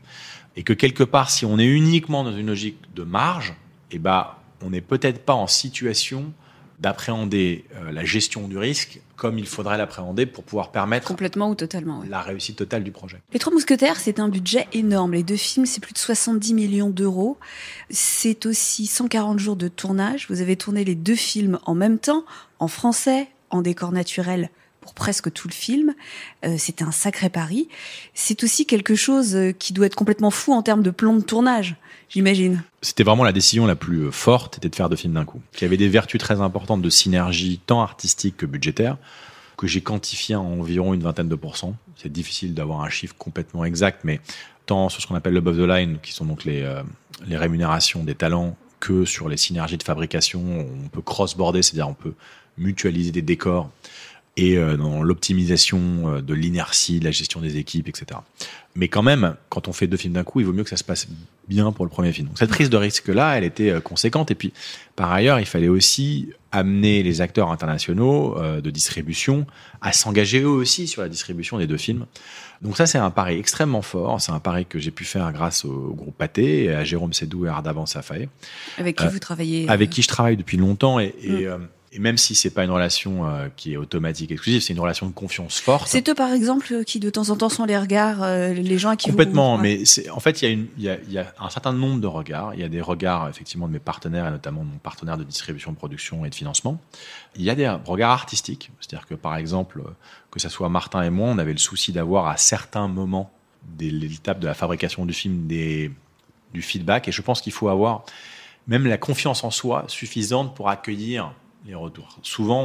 Et 0.56 0.64
que 0.64 0.74
quelque 0.74 1.04
part, 1.04 1.30
si 1.30 1.46
on 1.46 1.58
est 1.60 1.66
uniquement 1.66 2.24
dans 2.24 2.36
une 2.36 2.48
logique 2.48 2.80
de 2.94 3.04
marge, 3.04 3.54
eh 3.92 4.00
ben, 4.00 4.28
on 4.62 4.70
n'est 4.70 4.82
peut-être 4.82 5.24
pas 5.26 5.34
en 5.34 5.48
situation 5.48 6.34
d'appréhender 6.80 7.66
euh, 7.76 7.92
la 7.92 8.04
gestion 8.04 8.48
du 8.48 8.58
risque 8.58 9.00
comme 9.16 9.40
il 9.40 9.48
faudrait 9.48 9.78
l'appréhender 9.78 10.26
pour 10.26 10.44
pouvoir 10.44 10.72
permettre 10.72 11.08
Complètement 11.08 11.50
ou 11.50 11.56
totalement. 11.56 12.00
ouais. 12.02 12.08
la 12.10 12.22
réussite 12.22 12.58
totale 12.58 12.84
du 12.84 12.92
projet. 12.92 13.22
Les 13.32 13.40
Trois 13.40 13.54
Mousquetaires, 13.54 13.98
c'est 13.98 14.20
un 14.20 14.28
budget 14.28 14.68
énorme. 14.74 15.14
Les 15.14 15.24
deux 15.24 15.38
films, 15.38 15.66
c'est 15.66 15.80
plus 15.80 15.94
de 15.94 15.98
70 15.98 16.54
millions 16.54 16.90
d'euros. 16.90 17.38
C'est 17.90 18.46
aussi 18.46 18.88
140 18.88 19.40
jours 19.40 19.56
de 19.56 19.70
tournage. 19.70 20.28
Vous 20.30 20.42
avez 20.42 20.58
tourné 20.58 20.84
les 20.84 20.96
deux 20.96 21.16
films 21.16 21.60
en 21.66 21.76
même 21.76 21.98
temps, 21.98 22.26
en 22.60 22.68
français, 22.68 23.30
en 23.52 23.62
décor 23.62 23.94
naturel 23.94 24.50
pour 24.86 24.94
presque 24.94 25.34
tout 25.34 25.48
le 25.48 25.54
film. 25.54 25.96
Euh, 26.46 26.56
c'est 26.60 26.84
un 26.84 26.92
sacré 26.92 27.30
pari. 27.30 27.68
C'est 28.14 28.44
aussi 28.44 28.68
quelque 28.68 28.94
chose 28.94 29.36
euh, 29.36 29.52
qui 29.52 29.74
doit 29.74 29.88
être 29.88 29.96
complètement 29.96 30.30
fou 30.30 30.54
en 30.54 30.62
termes 30.62 30.84
de 30.84 30.92
plan 30.92 31.16
de 31.16 31.24
tournage, 31.24 31.76
j'imagine. 32.08 32.64
C'était 32.84 33.04
vraiment 33.04 33.24
la 33.24 33.32
décision 33.32 33.66
la 33.66 33.76
plus 33.76 34.04
euh, 34.04 34.12
forte, 34.12 34.56
c'était 34.56 34.70
de 34.70 34.76
faire 34.76 34.90
deux 34.90 34.96
films 34.96 35.14
d'un 35.14 35.26
coup, 35.26 35.42
qui 35.54 35.66
avait 35.66 35.78
des 35.78 35.90
vertus 35.90 36.20
très 36.20 36.40
importantes 36.40 36.84
de 36.84 36.90
synergie, 36.92 37.60
tant 37.66 37.82
artistique 37.82 38.38
que 38.38 38.46
budgétaire, 38.46 38.98
que 39.58 39.66
j'ai 39.66 39.82
quantifié 39.82 40.36
à 40.36 40.40
environ 40.40 40.94
une 40.94 41.02
vingtaine 41.02 41.30
de 41.30 41.36
pourcents. 41.36 41.76
C'est 41.96 42.12
difficile 42.12 42.54
d'avoir 42.54 42.82
un 42.82 42.90
chiffre 42.90 43.16
complètement 43.18 43.66
exact, 43.66 44.02
mais 44.04 44.22
tant 44.68 44.90
sur 44.90 45.02
ce 45.02 45.08
qu'on 45.08 45.16
appelle 45.16 45.34
le 45.34 45.40
above 45.40 45.58
the 45.58 45.68
line, 45.68 45.98
qui 46.04 46.12
sont 46.12 46.26
donc 46.26 46.46
les, 46.46 46.62
euh, 46.62 46.84
les 47.26 47.38
rémunérations 47.38 48.04
des 48.04 48.14
talents, 48.14 48.56
que 48.80 49.04
sur 49.04 49.30
les 49.30 49.38
synergies 49.38 49.78
de 49.78 49.84
fabrication, 49.84 50.44
on 50.86 50.90
peut 50.90 51.02
cross-border, 51.02 51.64
c'est-à-dire 51.64 51.90
on 51.90 51.96
peut 51.96 52.14
mutualiser 52.58 53.12
des 53.12 53.22
décors 53.22 53.72
et 54.38 54.58
euh, 54.58 54.76
dans 54.76 55.02
l'optimisation 55.02 55.80
euh, 56.06 56.22
de 56.22 56.34
l'inertie, 56.34 57.00
de 57.00 57.06
la 57.06 57.12
gestion 57.12 57.40
des 57.40 57.58
équipes, 57.58 57.88
etc. 57.88 58.20
Mais 58.76 58.90
quand 58.90 59.04
même, 59.04 59.36
quand 59.50 59.70
on 59.70 59.74
fait 59.74 59.88
deux 59.88 59.96
films 59.96 60.14
d'un 60.14 60.26
coup, 60.26 60.42
il 60.42 60.46
vaut 60.46 60.52
mieux 60.52 60.66
que 60.66 60.70
ça 60.70 60.76
se 60.78 60.84
passe 60.84 61.08
bien 61.48 61.72
pour 61.72 61.86
le 61.86 61.90
premier 61.90 62.12
film. 62.12 62.28
Donc 62.28 62.38
cette 62.38 62.50
prise 62.50 62.70
de 62.70 62.76
risque-là, 62.76 63.38
elle 63.38 63.46
était 63.46 63.70
euh, 63.70 63.80
conséquente. 63.80 64.32
Et 64.32 64.36
puis, 64.36 64.52
par 64.98 65.12
ailleurs, 65.14 65.40
il 65.40 65.46
fallait 65.46 65.70
aussi 65.70 66.32
amener 66.52 67.02
les 67.02 67.22
acteurs 67.22 67.52
internationaux 67.52 68.38
de 68.62 68.70
distribution 68.70 69.46
à 69.82 69.92
s'engager 69.92 70.40
eux 70.40 70.48
aussi 70.48 70.88
sur 70.88 71.02
la 71.02 71.10
distribution 71.10 71.58
des 71.58 71.68
deux 71.68 71.76
films. 71.76 72.06
Donc 72.62 72.78
ça, 72.78 72.86
c'est 72.86 72.98
un 72.98 73.12
pari 73.12 73.38
extrêmement 73.38 73.82
fort. 73.82 74.22
C'est 74.22 74.32
un 74.32 74.40
pari 74.40 74.66
que 74.66 74.80
j'ai 74.80 74.92
pu 74.92 75.04
faire 75.04 75.34
grâce 75.34 75.66
au 75.66 75.94
groupe 75.94 76.16
Pathé, 76.18 76.74
à 76.74 76.86
Jérôme 76.86 77.12
Sédou 77.12 77.46
et 77.46 77.50
Ardavan 77.50 77.86
Safaé. 77.86 78.30
Avec 78.78 78.96
qui 78.96 79.06
vous 79.06 79.20
travaillez 79.20 79.68
Avec 79.68 79.90
qui 79.90 80.02
je 80.02 80.08
travaille 80.08 80.38
depuis 80.38 80.56
longtemps. 80.56 80.98
Et, 80.98 81.14
et 81.22 81.46
mm 81.46 81.68
et 81.96 82.00
même 82.00 82.18
si 82.18 82.36
c'est 82.36 82.50
pas 82.50 82.66
une 82.66 82.72
relation 82.72 83.26
euh, 83.26 83.48
qui 83.56 83.74
est 83.74 83.78
automatique, 83.78 84.30
exclusive, 84.30 84.62
c'est 84.62 84.74
une 84.74 84.80
relation 84.82 85.08
de 85.08 85.14
confiance 85.14 85.60
forte. 85.60 85.88
C'est 85.88 86.08
eux, 86.10 86.14
par 86.14 86.34
exemple, 86.34 86.84
qui 86.84 87.00
de 87.00 87.10
temps 87.10 87.30
en 87.30 87.38
temps 87.38 87.48
sont 87.48 87.64
les 87.64 87.78
regards, 87.78 88.22
euh, 88.22 88.54
les 88.54 88.78
gens 88.78 88.90
à 88.90 88.98
qui 88.98 89.10
complètement. 89.10 89.58
Mais 89.58 89.86
c'est 89.86 90.10
en 90.10 90.20
fait, 90.20 90.42
il 90.42 90.68
y 90.78 90.90
a 90.90 90.98
y 90.98 91.14
y 91.14 91.20
un 91.20 91.50
certain 91.50 91.72
nombre 91.72 92.02
de 92.02 92.08
regards. 92.08 92.54
Il 92.54 92.60
y 92.60 92.64
a 92.64 92.68
des 92.68 92.82
regards 92.82 93.30
effectivement 93.30 93.68
de 93.68 93.72
mes 93.72 93.80
partenaires 93.80 94.28
et 94.28 94.32
notamment 94.32 94.66
de 94.66 94.70
mon 94.72 94.78
partenaire 94.78 95.18
de 95.18 95.24
distribution, 95.24 95.72
de 95.72 95.78
production 95.78 96.26
et 96.26 96.30
de 96.30 96.36
financement. 96.36 96.82
Il 97.38 97.44
y 97.44 97.50
a 97.50 97.56
des 97.56 97.70
regards 97.70 98.12
artistiques, 98.12 98.72
c'est-à-dire 98.82 99.08
que 99.08 99.16
par 99.16 99.38
exemple, 99.38 99.82
que 100.32 100.42
ça 100.42 100.50
soit 100.50 100.68
Martin 100.68 101.02
et 101.02 101.10
moi, 101.10 101.30
on 101.30 101.38
avait 101.38 101.54
le 101.54 101.60
souci 101.60 101.94
d'avoir 101.94 102.28
à 102.28 102.36
certains 102.36 102.90
moments 102.90 103.32
des 103.78 103.90
l'étape 103.90 104.40
de 104.42 104.48
la 104.48 104.54
fabrication 104.54 105.06
du 105.06 105.14
film 105.14 105.48
des 105.48 105.92
du 106.54 106.62
feedback, 106.62 107.08
et 107.08 107.12
je 107.14 107.22
pense 107.22 107.42
qu'il 107.42 107.54
faut 107.54 107.70
avoir 107.70 108.04
même 108.68 108.86
la 108.86 108.98
confiance 108.98 109.46
en 109.46 109.52
soi 109.52 109.86
suffisante 109.88 110.56
pour 110.56 110.70
accueillir 110.70 111.34
les 111.66 111.76
retours. 111.76 112.18
Souvent, 112.22 112.64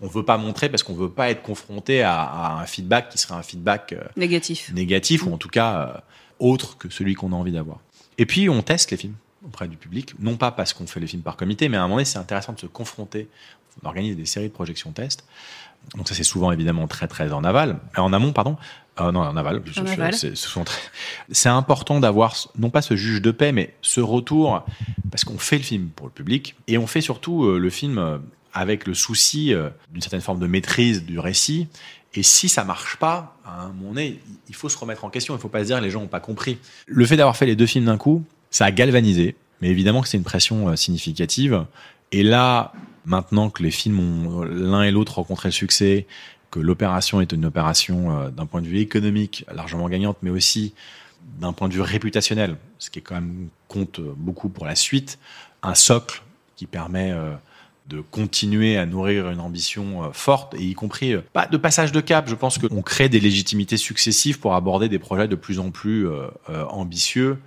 on 0.00 0.04
ne 0.04 0.10
veut 0.10 0.24
pas 0.24 0.36
montrer 0.36 0.68
parce 0.68 0.82
qu'on 0.82 0.94
veut 0.94 1.10
pas 1.10 1.30
être 1.30 1.42
confronté 1.42 2.02
à, 2.02 2.58
un 2.58 2.66
feedback 2.66 3.08
qui 3.08 3.18
serait 3.18 3.34
un 3.34 3.42
feedback 3.42 3.92
euh, 3.92 4.04
négatif, 4.16 4.72
négatif 4.72 5.26
ou 5.26 5.32
en 5.32 5.38
tout 5.38 5.48
cas 5.48 5.80
euh, 5.80 6.00
autre 6.38 6.76
que 6.76 6.90
celui 6.90 7.14
qu'on 7.14 7.32
a 7.32 7.36
envie 7.36 7.52
d'avoir. 7.52 7.80
Et 8.18 8.26
puis, 8.26 8.48
on 8.48 8.62
teste 8.62 8.90
les 8.90 8.96
films 8.96 9.14
auprès 9.44 9.68
du 9.68 9.76
public, 9.76 10.14
non 10.20 10.36
pas 10.36 10.50
parce 10.50 10.72
qu'on 10.72 10.86
fait 10.86 11.00
les 11.00 11.06
films 11.06 11.22
par 11.22 11.36
comité, 11.36 11.68
mais 11.68 11.76
à 11.76 11.80
un 11.80 11.82
moment 11.84 11.96
donné, 11.96 12.06
c'est 12.06 12.18
intéressant 12.18 12.54
de 12.54 12.60
se 12.60 12.66
confronter. 12.66 13.28
On 13.82 13.88
organise 13.88 14.16
des 14.16 14.24
séries 14.24 14.48
de 14.48 14.52
projections 14.52 14.92
test. 14.92 15.24
Donc 15.96 16.08
ça, 16.08 16.14
c'est 16.14 16.24
souvent 16.24 16.52
évidemment 16.52 16.86
très 16.86 17.08
très 17.08 17.32
en 17.32 17.44
aval, 17.44 17.78
euh, 17.98 18.00
en 18.00 18.12
amont, 18.12 18.32
pardon. 18.32 18.56
non, 18.98 19.20
en 19.20 19.36
aval. 19.36 19.62
C'est 21.30 21.48
important 21.48 22.00
d'avoir 22.00 22.36
non 22.58 22.70
pas 22.70 22.82
ce 22.82 22.96
juge 22.96 23.22
de 23.22 23.30
paix, 23.30 23.52
mais 23.52 23.74
ce 23.82 24.00
retour 24.00 24.64
parce 25.10 25.24
qu'on 25.24 25.38
fait 25.38 25.58
le 25.58 25.64
film 25.64 25.88
pour 25.88 26.06
le 26.06 26.12
public 26.12 26.54
et 26.68 26.78
on 26.78 26.86
fait 26.86 27.00
surtout 27.00 27.48
le 27.58 27.70
film 27.70 28.20
avec 28.54 28.86
le 28.86 28.94
souci 28.94 29.52
euh, 29.52 29.68
d'une 29.90 30.00
certaine 30.00 30.20
forme 30.20 30.38
de 30.38 30.46
maîtrise 30.46 31.04
du 31.04 31.18
récit. 31.18 31.66
Et 32.14 32.22
si 32.22 32.48
ça 32.48 32.64
marche 32.64 32.96
pas, 32.96 33.36
à 33.44 33.62
un 33.62 33.68
moment 33.68 33.88
donné, 33.90 34.20
il 34.48 34.54
faut 34.54 34.68
se 34.68 34.78
remettre 34.78 35.04
en 35.04 35.10
question. 35.10 35.34
Il 35.34 35.38
ne 35.38 35.42
faut 35.42 35.48
pas 35.48 35.60
se 35.60 35.66
dire 35.66 35.80
les 35.80 35.90
gens 35.90 36.00
n'ont 36.00 36.06
pas 36.06 36.20
compris. 36.20 36.58
Le 36.86 37.04
fait 37.04 37.16
d'avoir 37.16 37.36
fait 37.36 37.46
les 37.46 37.56
deux 37.56 37.66
films 37.66 37.86
d'un 37.86 37.98
coup, 37.98 38.24
ça 38.50 38.66
a 38.66 38.70
galvanisé. 38.70 39.34
Mais 39.60 39.68
évidemment 39.68 40.00
que 40.00 40.08
c'est 40.08 40.16
une 40.16 40.24
pression 40.24 40.68
euh, 40.68 40.76
significative. 40.76 41.66
Et 42.12 42.22
là, 42.22 42.72
maintenant 43.04 43.50
que 43.50 43.62
les 43.62 43.70
films 43.70 44.00
ont 44.00 44.42
l'un 44.42 44.82
et 44.82 44.90
l'autre 44.90 45.16
rencontré 45.16 45.48
le 45.48 45.52
succès, 45.52 46.06
que 46.50 46.60
l'opération 46.60 47.20
est 47.20 47.32
une 47.32 47.44
opération 47.44 48.18
euh, 48.18 48.30
d'un 48.30 48.46
point 48.46 48.62
de 48.62 48.66
vue 48.66 48.78
économique 48.78 49.44
largement 49.52 49.88
gagnante, 49.88 50.18
mais 50.22 50.30
aussi 50.30 50.74
d'un 51.40 51.52
point 51.52 51.68
de 51.68 51.74
vue 51.74 51.80
réputationnel, 51.80 52.56
ce 52.78 52.90
qui 52.90 53.02
compte 53.68 54.00
beaucoup 54.00 54.48
pour 54.48 54.66
la 54.66 54.76
suite, 54.76 55.18
un 55.62 55.74
socle 55.74 56.22
qui 56.54 56.66
permet 56.66 57.12
de 57.86 58.00
continuer 58.00 58.78
à 58.78 58.86
nourrir 58.86 59.28
une 59.30 59.40
ambition 59.40 60.04
euh, 60.04 60.08
forte, 60.12 60.54
et 60.54 60.62
y 60.62 60.74
compris 60.74 61.12
euh, 61.12 61.20
pas 61.32 61.46
de 61.46 61.56
passage 61.56 61.92
de 61.92 62.00
cap. 62.00 62.28
Je 62.28 62.34
pense 62.34 62.58
qu'on 62.58 62.82
crée 62.82 63.08
des 63.08 63.20
légitimités 63.20 63.76
successives 63.76 64.40
pour 64.40 64.54
aborder 64.54 64.88
des 64.88 64.98
projets 64.98 65.28
de 65.28 65.34
plus 65.34 65.58
en 65.58 65.70
plus 65.70 66.08
euh, 66.08 66.28
ambitieux. 66.70 67.38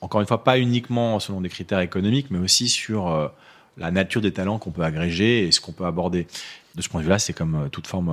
Encore 0.00 0.20
une 0.20 0.26
fois, 0.26 0.44
pas 0.44 0.58
uniquement 0.58 1.18
selon 1.20 1.40
des 1.40 1.48
critères 1.48 1.80
économiques, 1.80 2.28
mais 2.30 2.38
aussi 2.38 2.68
sur 2.68 3.30
la 3.76 3.90
nature 3.90 4.20
des 4.20 4.32
talents 4.32 4.58
qu'on 4.58 4.70
peut 4.70 4.82
agréger 4.82 5.46
et 5.46 5.52
ce 5.52 5.60
qu'on 5.60 5.72
peut 5.72 5.86
aborder. 5.86 6.26
De 6.74 6.82
ce 6.82 6.88
point 6.88 7.00
de 7.00 7.04
vue-là, 7.04 7.18
c'est 7.18 7.32
comme 7.32 7.68
toute 7.70 7.86
forme 7.86 8.10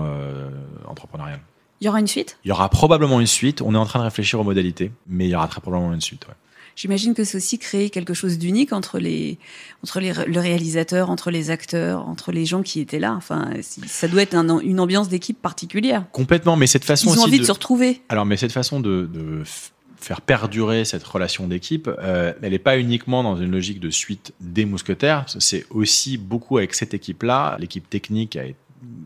entrepreneuriale. 0.86 1.40
Il 1.82 1.86
y 1.86 1.88
aura 1.88 2.00
une 2.00 2.08
suite? 2.08 2.38
Il 2.44 2.50
y 2.50 2.52
aura 2.52 2.70
probablement 2.70 3.22
une 3.22 3.28
suite. 3.28 3.62
On 3.62 3.74
est 3.74 3.78
en 3.78 3.86
train 3.86 4.00
de 4.00 4.04
réfléchir 4.04 4.40
aux 4.40 4.44
modalités, 4.44 4.92
mais 5.08 5.28
il 5.28 5.30
y 5.30 5.36
aura 5.36 5.48
très 5.48 5.62
probablement 5.62 5.94
une 5.94 6.02
suite. 6.02 6.28
Ouais. 6.28 6.34
J'imagine 6.76 7.14
que 7.14 7.26
c'est 7.26 7.36
aussi 7.36 7.60
créer 7.60 7.90
quelque 7.90 8.14
chose 8.14 8.38
d'unique 8.38 8.72
entre 8.72 9.00
les 9.00 9.38
entre 9.84 10.00
les, 10.00 10.14
le 10.14 10.40
réalisateur, 10.40 11.10
entre 11.10 11.30
les 11.30 11.50
acteurs, 11.52 12.08
entre 12.08 12.32
les 12.32 12.46
gens 12.46 12.62
qui 12.62 12.80
étaient 12.80 13.00
là. 13.00 13.16
Enfin, 13.16 13.50
ça 13.62 14.08
doit 14.08 14.22
être 14.22 14.34
un, 14.34 14.60
une 14.60 14.80
ambiance 14.80 15.10
d'équipe 15.10 15.42
particulière. 15.42 16.06
Complètement, 16.14 16.56
mais 16.56 16.68
cette 16.68 16.86
façon 16.86 17.14
ils 17.14 17.20
ont 17.20 17.24
envie 17.24 17.40
de, 17.40 17.44
se 17.44 17.52
retrouver. 17.52 18.02
Alors, 18.08 18.26
mais 18.26 18.38
cette 18.38 18.54
façon 18.54 18.80
de, 18.80 19.10
de 19.12 19.44
faire 20.00 20.22
perdurer 20.22 20.86
cette 20.86 21.04
relation 21.04 21.48
d'équipe, 21.48 21.90
euh, 22.00 22.34
elle 22.42 22.52
n'est 22.52 22.60
pas 22.60 22.80
uniquement 22.80 23.24
dans 23.24 23.38
une 23.38 23.52
logique 23.52 23.80
de 23.80 23.90
suite 23.90 24.34
des 24.40 24.66
mousquetaires, 24.66 25.26
c'est 25.28 25.66
aussi 25.70 26.18
beaucoup 26.18 26.58
avec 26.58 26.74
cette 26.74 26.94
équipe-là. 26.94 27.58
L'équipe 27.60 27.90
technique 27.90 28.36
a 28.36 28.46
été 28.46 28.56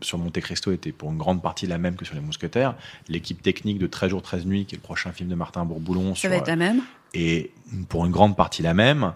sur 0.02 0.18
Monte 0.18 0.40
Cristo 0.40 0.72
était 0.72 0.92
pour 0.92 1.10
une 1.10 1.18
grande 1.18 1.42
partie 1.42 1.66
la 1.66 1.78
même 1.78 1.96
que 1.96 2.04
sur 2.04 2.14
Les 2.14 2.20
Mousquetaires. 2.20 2.74
L'équipe 3.08 3.42
technique 3.42 3.78
de 3.78 3.86
13 3.86 4.10
jours, 4.10 4.22
13 4.22 4.46
nuits, 4.46 4.66
qui 4.66 4.74
est 4.74 4.78
le 4.78 4.82
prochain 4.82 5.12
film 5.12 5.28
de 5.28 5.34
Martin 5.34 5.64
Bourboulon. 5.64 6.14
Ça 6.14 6.28
va 6.28 6.36
être 6.36 6.46
la 6.46 6.56
même 6.56 6.82
Et 7.12 7.50
pour 7.88 8.06
une 8.06 8.12
grande 8.12 8.36
partie 8.36 8.62
la 8.62 8.74
même. 8.74 9.12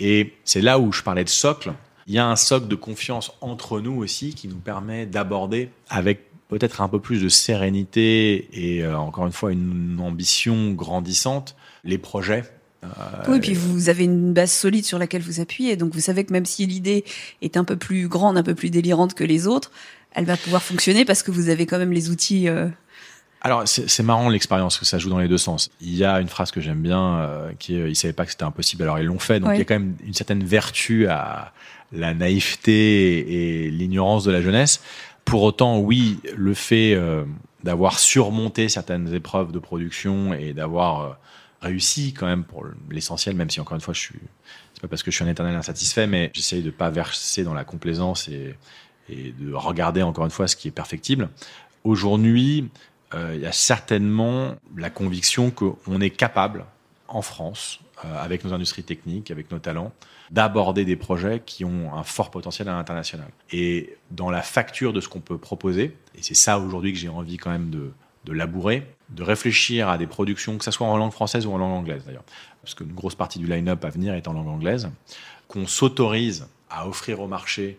Et 0.00 0.34
c'est 0.44 0.60
là 0.60 0.78
où 0.78 0.92
je 0.92 1.02
parlais 1.02 1.24
de 1.24 1.28
socle. 1.28 1.72
Il 2.06 2.14
y 2.14 2.18
a 2.18 2.26
un 2.26 2.36
socle 2.36 2.68
de 2.68 2.74
confiance 2.74 3.32
entre 3.40 3.80
nous 3.80 3.94
aussi 3.94 4.34
qui 4.34 4.48
nous 4.48 4.56
permet 4.56 5.06
d'aborder 5.06 5.70
avec 5.88 6.31
peut-être 6.52 6.82
un 6.82 6.88
peu 6.88 7.00
plus 7.00 7.22
de 7.22 7.30
sérénité 7.30 8.48
et 8.52 8.84
euh, 8.84 8.98
encore 8.98 9.26
une 9.26 9.32
fois 9.32 9.52
une 9.52 9.98
ambition 10.00 10.72
grandissante 10.72 11.56
les 11.82 11.96
projets 11.96 12.44
euh, 12.84 12.88
oui, 13.28 13.38
puis 13.38 13.54
vous 13.54 13.88
avez 13.88 14.02
une 14.02 14.32
base 14.32 14.50
solide 14.50 14.84
sur 14.84 14.98
laquelle 14.98 15.22
vous 15.22 15.38
appuyez. 15.38 15.76
Donc 15.76 15.94
vous 15.94 16.00
savez 16.00 16.24
que 16.24 16.32
même 16.32 16.44
si 16.44 16.66
l'idée 16.66 17.04
est 17.40 17.56
un 17.56 17.62
peu 17.62 17.76
plus 17.76 18.08
grande, 18.08 18.36
un 18.36 18.42
peu 18.42 18.56
plus 18.56 18.70
délirante 18.70 19.14
que 19.14 19.22
les 19.22 19.46
autres, 19.46 19.70
elle 20.10 20.24
va 20.24 20.36
pouvoir 20.36 20.64
fonctionner 20.64 21.04
parce 21.04 21.22
que 21.22 21.30
vous 21.30 21.48
avez 21.48 21.64
quand 21.64 21.78
même 21.78 21.92
les 21.92 22.10
outils. 22.10 22.48
Euh... 22.48 22.66
Alors 23.40 23.62
c'est 23.66 24.02
marrant 24.02 24.28
l'expérience 24.28 24.78
que 24.78 24.84
ça 24.84 24.98
joue 24.98 25.10
dans 25.10 25.20
les 25.20 25.28
deux 25.28 25.38
sens. 25.38 25.70
Il 25.80 25.94
y 25.94 26.04
a 26.04 26.20
une 26.20 26.26
phrase 26.26 26.50
que 26.50 26.60
j'aime 26.60 26.82
bien 26.82 27.18
euh, 27.18 27.52
qui 27.56 27.76
est 27.76 27.88
ils 27.88 27.94
savaient 27.94 28.12
pas 28.12 28.24
que 28.24 28.32
c'était 28.32 28.42
impossible 28.42 28.82
alors 28.82 28.98
ils 28.98 29.06
l'ont 29.06 29.20
fait. 29.20 29.38
Donc 29.38 29.50
il 29.54 29.58
y 29.58 29.62
a 29.62 29.64
quand 29.64 29.78
même 29.78 29.94
une 30.04 30.14
certaine 30.14 30.42
vertu 30.42 31.06
à 31.06 31.52
la 31.92 32.14
naïveté 32.14 33.64
et 33.64 33.70
l'ignorance 33.70 34.24
de 34.24 34.32
la 34.32 34.42
jeunesse. 34.42 34.80
Pour 35.24 35.42
autant, 35.42 35.78
oui, 35.78 36.20
le 36.36 36.54
fait 36.54 36.94
euh, 36.94 37.24
d'avoir 37.64 37.98
surmonté 37.98 38.68
certaines 38.68 39.14
épreuves 39.14 39.52
de 39.52 39.58
production 39.58 40.34
et 40.34 40.52
d'avoir 40.52 41.00
euh, 41.00 41.12
réussi 41.60 42.12
quand 42.12 42.26
même 42.26 42.44
pour 42.44 42.66
l'essentiel, 42.90 43.36
même 43.36 43.50
si 43.50 43.60
encore 43.60 43.74
une 43.74 43.80
fois 43.80 43.94
je 43.94 44.00
suis 44.00 44.20
c'est 44.74 44.80
pas 44.80 44.88
parce 44.88 45.02
que 45.02 45.10
je 45.10 45.16
suis 45.16 45.24
un 45.24 45.28
éternel 45.28 45.54
insatisfait, 45.54 46.06
mais 46.06 46.30
j'essaye 46.34 46.62
de 46.62 46.70
pas 46.70 46.90
verser 46.90 47.44
dans 47.44 47.54
la 47.54 47.64
complaisance 47.64 48.28
et 48.28 48.56
de 49.08 49.52
regarder 49.52 50.02
encore 50.02 50.24
une 50.24 50.30
fois 50.30 50.48
ce 50.48 50.56
qui 50.56 50.68
est 50.68 50.72
perfectible. 50.72 51.28
Aujourd'hui, 51.84 52.68
euh, 53.14 53.32
il 53.34 53.40
y 53.40 53.46
a 53.46 53.52
certainement 53.52 54.54
la 54.76 54.90
conviction 54.90 55.50
qu'on 55.50 56.00
est 56.00 56.10
capable, 56.10 56.64
en 57.08 57.22
France, 57.22 57.80
avec 58.04 58.44
nos 58.44 58.52
industries 58.52 58.82
techniques, 58.82 59.30
avec 59.30 59.50
nos 59.50 59.58
talents, 59.58 59.92
d'aborder 60.30 60.84
des 60.84 60.96
projets 60.96 61.42
qui 61.44 61.64
ont 61.64 61.94
un 61.94 62.02
fort 62.02 62.30
potentiel 62.30 62.68
à 62.68 62.72
l'international. 62.72 63.28
Et 63.50 63.96
dans 64.10 64.30
la 64.30 64.42
facture 64.42 64.92
de 64.92 65.00
ce 65.00 65.08
qu'on 65.08 65.20
peut 65.20 65.38
proposer, 65.38 65.96
et 66.14 66.22
c'est 66.22 66.34
ça 66.34 66.58
aujourd'hui 66.58 66.92
que 66.92 66.98
j'ai 66.98 67.08
envie 67.08 67.36
quand 67.36 67.50
même 67.50 67.70
de, 67.70 67.92
de 68.24 68.32
labourer, 68.32 68.86
de 69.10 69.22
réfléchir 69.22 69.88
à 69.88 69.98
des 69.98 70.06
productions, 70.06 70.58
que 70.58 70.64
ce 70.64 70.70
soit 70.70 70.86
en 70.86 70.96
langue 70.96 71.12
française 71.12 71.46
ou 71.46 71.52
en 71.52 71.58
langue 71.58 71.72
anglaise 71.72 72.04
d'ailleurs, 72.04 72.24
parce 72.62 72.74
qu'une 72.74 72.92
grosse 72.92 73.14
partie 73.14 73.38
du 73.38 73.46
line-up 73.46 73.84
à 73.84 73.90
venir 73.90 74.14
est 74.14 74.28
en 74.28 74.32
langue 74.32 74.48
anglaise, 74.48 74.90
qu'on 75.48 75.66
s'autorise 75.66 76.46
à 76.70 76.88
offrir 76.88 77.20
au 77.20 77.26
marché 77.26 77.78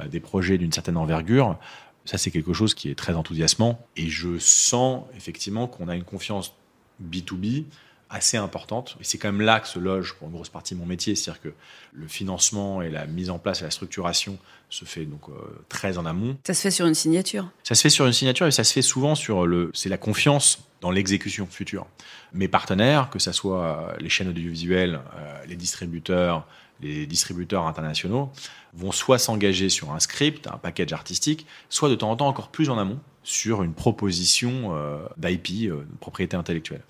euh, 0.00 0.08
des 0.08 0.20
projets 0.20 0.58
d'une 0.58 0.72
certaine 0.72 0.96
envergure, 0.96 1.58
ça 2.04 2.18
c'est 2.18 2.30
quelque 2.30 2.52
chose 2.52 2.74
qui 2.74 2.90
est 2.90 2.94
très 2.94 3.14
enthousiasmant. 3.14 3.84
Et 3.96 4.08
je 4.08 4.38
sens 4.38 5.04
effectivement 5.16 5.66
qu'on 5.66 5.88
a 5.88 5.96
une 5.96 6.04
confiance 6.04 6.54
B2B 7.02 7.64
assez 8.10 8.36
importante. 8.36 8.96
Et 9.00 9.04
c'est 9.04 9.18
quand 9.18 9.28
même 9.30 9.40
là 9.40 9.60
que 9.60 9.68
se 9.68 9.78
loge 9.78 10.14
pour 10.14 10.28
une 10.28 10.34
grosse 10.34 10.48
partie 10.48 10.74
mon 10.74 10.84
métier, 10.84 11.14
c'est-à-dire 11.14 11.40
que 11.40 11.52
le 11.92 12.08
financement 12.08 12.82
et 12.82 12.90
la 12.90 13.06
mise 13.06 13.30
en 13.30 13.38
place 13.38 13.60
et 13.60 13.64
la 13.64 13.70
structuration 13.70 14.38
se 14.68 14.84
fait 14.84 15.04
donc 15.04 15.28
euh, 15.28 15.32
très 15.68 15.96
en 15.96 16.04
amont. 16.06 16.36
Ça 16.44 16.54
se 16.54 16.62
fait 16.62 16.70
sur 16.72 16.86
une 16.86 16.94
signature? 16.94 17.48
Ça 17.62 17.74
se 17.74 17.82
fait 17.82 17.90
sur 17.90 18.06
une 18.06 18.12
signature 18.12 18.46
et 18.46 18.50
ça 18.50 18.64
se 18.64 18.72
fait 18.72 18.82
souvent 18.82 19.14
sur 19.14 19.46
le, 19.46 19.70
c'est 19.74 19.88
la 19.88 19.96
confiance 19.96 20.58
dans 20.80 20.90
l'exécution 20.90 21.46
future. 21.46 21.86
Mes 22.32 22.48
partenaires, 22.48 23.10
que 23.10 23.18
ce 23.18 23.32
soit 23.32 23.94
les 24.00 24.08
chaînes 24.08 24.28
audiovisuelles, 24.28 25.00
euh, 25.16 25.44
les 25.46 25.56
distributeurs, 25.56 26.46
les 26.80 27.06
distributeurs 27.06 27.66
internationaux, 27.66 28.32
vont 28.74 28.92
soit 28.92 29.18
s'engager 29.18 29.68
sur 29.68 29.92
un 29.92 30.00
script, 30.00 30.48
un 30.48 30.58
package 30.58 30.92
artistique, 30.92 31.46
soit 31.68 31.88
de 31.88 31.94
temps 31.94 32.10
en 32.10 32.16
temps 32.16 32.28
encore 32.28 32.48
plus 32.48 32.70
en 32.70 32.78
amont 32.78 32.98
sur 33.22 33.62
une 33.62 33.74
proposition 33.74 34.74
euh, 34.74 34.98
d'IP, 35.16 35.68
de 35.68 35.84
propriété 36.00 36.36
intellectuelle. 36.36 36.82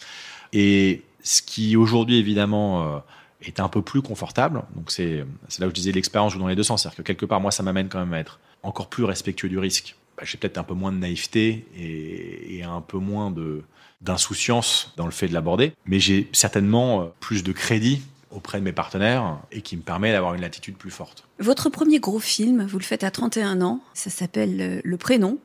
Et 0.53 1.03
ce 1.23 1.43
qui 1.43 1.77
aujourd'hui 1.77 2.19
évidemment 2.19 2.83
euh, 2.83 2.99
est 3.43 3.61
un 3.61 3.69
peu 3.69 3.83
plus 3.83 4.03
confortable. 4.03 4.63
Donc 4.75 4.91
c'est 4.91 5.25
là 5.59 5.67
où 5.67 5.71
je 5.71 5.75
disais 5.75 5.93
l'expérience 5.93 6.33
joue 6.33 6.39
dans 6.39 6.49
les 6.49 6.57
deux 6.57 6.63
sens, 6.63 6.83
c'est-à-dire 6.83 6.99
que 6.99 7.03
quelque 7.03 7.27
part 7.27 7.41
moi 7.41 7.51
ça 7.51 7.63
m'amène 7.63 7.89
quand 7.89 8.01
même 8.01 8.13
à 8.13 8.21
être 8.21 8.41
encore 8.63 8.89
plus 8.89 9.05
respectueux 9.05 9.49
du 9.49 9.59
risque. 9.59 9.97
Bah, 10.17 10.25
j'ai 10.27 10.39
peut-être 10.39 10.59
un 10.59 10.65
peu 10.65 10.75
moins 10.75 10.93
de 10.93 10.99
naïveté 10.99 11.67
et, 11.77 12.57
et 12.57 12.63
un 12.63 12.81
peu 12.81 12.99
moins 12.99 13.31
de 13.31 13.63
d'insouciance 14.01 14.95
dans 14.97 15.05
le 15.05 15.11
fait 15.11 15.29
de 15.29 15.35
l'aborder, 15.35 15.75
mais 15.85 16.01
j'ai 16.01 16.29
certainement 16.33 17.03
euh, 17.03 17.05
plus 17.21 17.43
de 17.43 17.53
crédit 17.53 18.01
auprès 18.31 18.59
de 18.59 18.65
mes 18.65 18.73
partenaires 18.73 19.39
et 19.51 19.61
qui 19.61 19.77
me 19.77 19.83
permet 19.83 20.13
d'avoir 20.13 20.35
une 20.35 20.41
latitude 20.41 20.77
plus 20.77 20.91
forte. 20.91 21.25
Votre 21.39 21.69
premier 21.69 21.99
gros 21.99 22.21
film, 22.21 22.65
vous 22.65 22.79
le 22.79 22.85
faites 22.85 23.05
à 23.05 23.11
31 23.11 23.61
ans, 23.61 23.81
ça 23.93 24.11
s'appelle 24.11 24.61
euh, 24.61 24.81
Le 24.85 24.97
Prénom. 24.97 25.39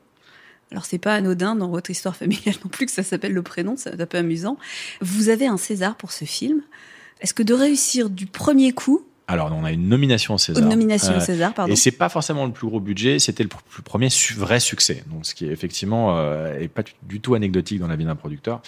Alors 0.72 0.84
c'est 0.84 0.98
pas 0.98 1.14
anodin 1.14 1.54
dans 1.54 1.68
votre 1.68 1.90
histoire 1.90 2.16
familiale 2.16 2.56
non 2.64 2.70
plus 2.70 2.86
que 2.86 2.92
ça 2.92 3.02
s'appelle 3.02 3.32
le 3.32 3.42
prénom, 3.42 3.74
c'est 3.76 4.00
un 4.00 4.06
peu 4.06 4.18
amusant. 4.18 4.58
Vous 5.00 5.28
avez 5.28 5.46
un 5.46 5.56
César 5.56 5.96
pour 5.96 6.12
ce 6.12 6.24
film. 6.24 6.62
Est-ce 7.20 7.34
que 7.34 7.42
de 7.42 7.54
réussir 7.54 8.10
du 8.10 8.26
premier 8.26 8.72
coup 8.72 9.02
alors, 9.28 9.50
on 9.52 9.64
a 9.64 9.72
une 9.72 9.88
nomination 9.88 10.34
au 10.34 10.38
César. 10.38 10.62
Une 10.62 10.68
nomination 10.68 11.12
au 11.12 11.16
euh, 11.16 11.20
César, 11.20 11.52
pardon. 11.52 11.72
Et 11.72 11.74
c'est 11.74 11.90
pas 11.90 12.08
forcément 12.08 12.46
le 12.46 12.52
plus 12.52 12.68
gros 12.68 12.78
budget, 12.78 13.18
c'était 13.18 13.42
le 13.42 13.48
premier 13.82 14.06
vrai 14.36 14.60
succès. 14.60 15.02
Donc, 15.08 15.26
ce 15.26 15.34
qui 15.34 15.46
est 15.46 15.50
effectivement 15.50 16.16
euh, 16.16 16.56
est 16.60 16.68
pas 16.68 16.84
du 17.02 17.20
tout 17.20 17.34
anecdotique 17.34 17.80
dans 17.80 17.88
la 17.88 17.96
vie 17.96 18.04
d'un 18.04 18.14
producteur. 18.14 18.62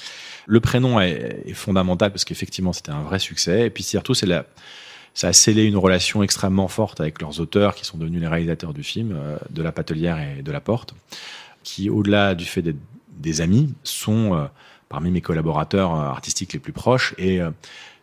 Le 0.47 0.59
prénom 0.59 0.99
est, 0.99 1.45
est 1.47 1.55
fondamental 1.55 2.11
parce 2.11 2.25
qu'effectivement, 2.25 2.73
c'était 2.73 2.91
un 2.91 3.03
vrai 3.03 3.21
succès. 3.21 3.67
Et 3.67 3.71
puis 3.71 3.85
surtout, 3.85 4.15
c'est 4.15 4.27
la 4.27 4.47
ça 5.15 5.29
a 5.29 5.33
scellé 5.33 5.65
une 5.65 5.77
relation 5.77 6.23
extrêmement 6.23 6.69
forte 6.69 7.01
avec 7.01 7.21
leurs 7.21 7.41
auteurs 7.41 7.75
qui 7.75 7.85
sont 7.85 7.99
devenus 7.99 8.21
les 8.21 8.29
réalisateurs 8.29 8.73
du 8.73 8.85
film, 8.85 9.13
euh, 9.17 9.37
de 9.51 9.63
La 9.63 9.73
Patelière 9.73 10.19
et 10.19 10.43
de 10.43 10.53
La 10.53 10.61
Porte 10.61 10.95
qui, 11.69 11.91
au-delà 11.91 12.35
du 12.35 12.47
fait 12.47 12.63
d'être 12.63 12.79
des 13.19 13.43
amis, 13.43 13.75
sont 13.83 14.35
euh, 14.35 14.47
parmi 14.89 15.11
mes 15.11 15.21
collaborateurs 15.21 15.95
euh, 15.95 16.05
artistiques 16.05 16.55
les 16.55 16.59
plus 16.59 16.73
proches. 16.73 17.15
Et 17.19 17.43
euh, 17.43 17.51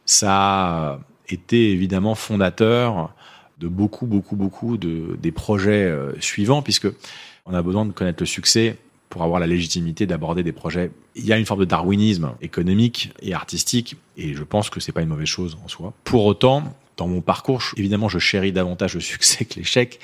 ça 0.06 0.34
a 0.34 1.00
été 1.30 1.72
évidemment 1.72 2.14
fondateur 2.14 3.12
de 3.58 3.68
beaucoup, 3.68 4.06
beaucoup, 4.06 4.36
beaucoup 4.36 4.78
de, 4.78 5.18
des 5.20 5.32
projets 5.32 5.92
suivants, 6.20 6.62
puisque 6.62 6.88
on 7.48 7.56
a 7.56 7.62
besoin 7.64 7.86
de 7.86 7.92
connaître 7.92 8.22
le 8.22 8.28
succès 8.28 8.78
pour 9.10 9.24
avoir 9.24 9.40
la 9.40 9.48
légitimité 9.48 10.06
d'aborder 10.06 10.44
des 10.44 10.52
projets. 10.52 10.92
Il 11.16 11.26
y 11.26 11.34
a 11.34 11.38
une 11.38 11.46
forme 11.46 11.62
de 11.62 11.66
darwinisme 11.66 12.34
économique 12.42 13.14
et 13.22 13.34
artistique, 13.34 13.96
et 14.18 14.36
je 14.36 14.44
pense 14.44 14.70
que 14.70 14.80
c'est 14.80 14.92
pas 14.92 15.02
une 15.02 15.10
mauvaise 15.10 15.28
chose 15.28 15.58
en 15.64 15.68
soi. 15.68 15.94
Pour 16.04 16.26
autant, 16.26 16.76
dans 16.98 17.08
mon 17.08 17.22
parcours, 17.22 17.64
évidemment, 17.78 18.10
je 18.10 18.20
chéris 18.20 18.52
davantage 18.52 18.94
le 18.94 19.00
succès 19.14 19.46
que 19.46 19.56
l'échec. 19.56 20.00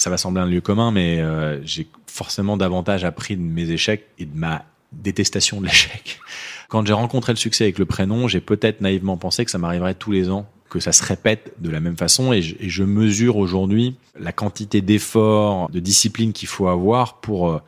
Ça 0.00 0.08
va 0.08 0.16
sembler 0.16 0.40
un 0.40 0.46
lieu 0.46 0.62
commun, 0.62 0.92
mais 0.92 1.22
j'ai 1.62 1.86
forcément 2.06 2.56
davantage 2.56 3.04
appris 3.04 3.36
de 3.36 3.42
mes 3.42 3.70
échecs 3.70 4.06
et 4.18 4.24
de 4.24 4.34
ma 4.34 4.64
détestation 4.92 5.60
de 5.60 5.66
l'échec. 5.66 6.20
Quand 6.68 6.86
j'ai 6.86 6.92
rencontré 6.92 7.32
le 7.32 7.36
succès 7.36 7.64
avec 7.64 7.78
le 7.78 7.84
prénom, 7.84 8.28
j'ai 8.28 8.40
peut-être 8.40 8.80
naïvement 8.80 9.16
pensé 9.16 9.44
que 9.44 9.50
ça 9.50 9.58
m'arriverait 9.58 9.94
tous 9.94 10.12
les 10.12 10.30
ans, 10.30 10.46
que 10.68 10.80
ça 10.80 10.92
se 10.92 11.02
répète 11.02 11.52
de 11.58 11.68
la 11.68 11.80
même 11.80 11.96
façon 11.96 12.32
et 12.32 12.40
je, 12.40 12.84
mesure 12.84 13.36
aujourd'hui 13.36 13.96
la 14.18 14.32
quantité 14.32 14.80
d'efforts, 14.80 15.68
de 15.68 15.80
discipline 15.80 16.32
qu'il 16.32 16.48
faut 16.48 16.68
avoir 16.68 17.20
pour 17.20 17.50
euh, 17.50 17.60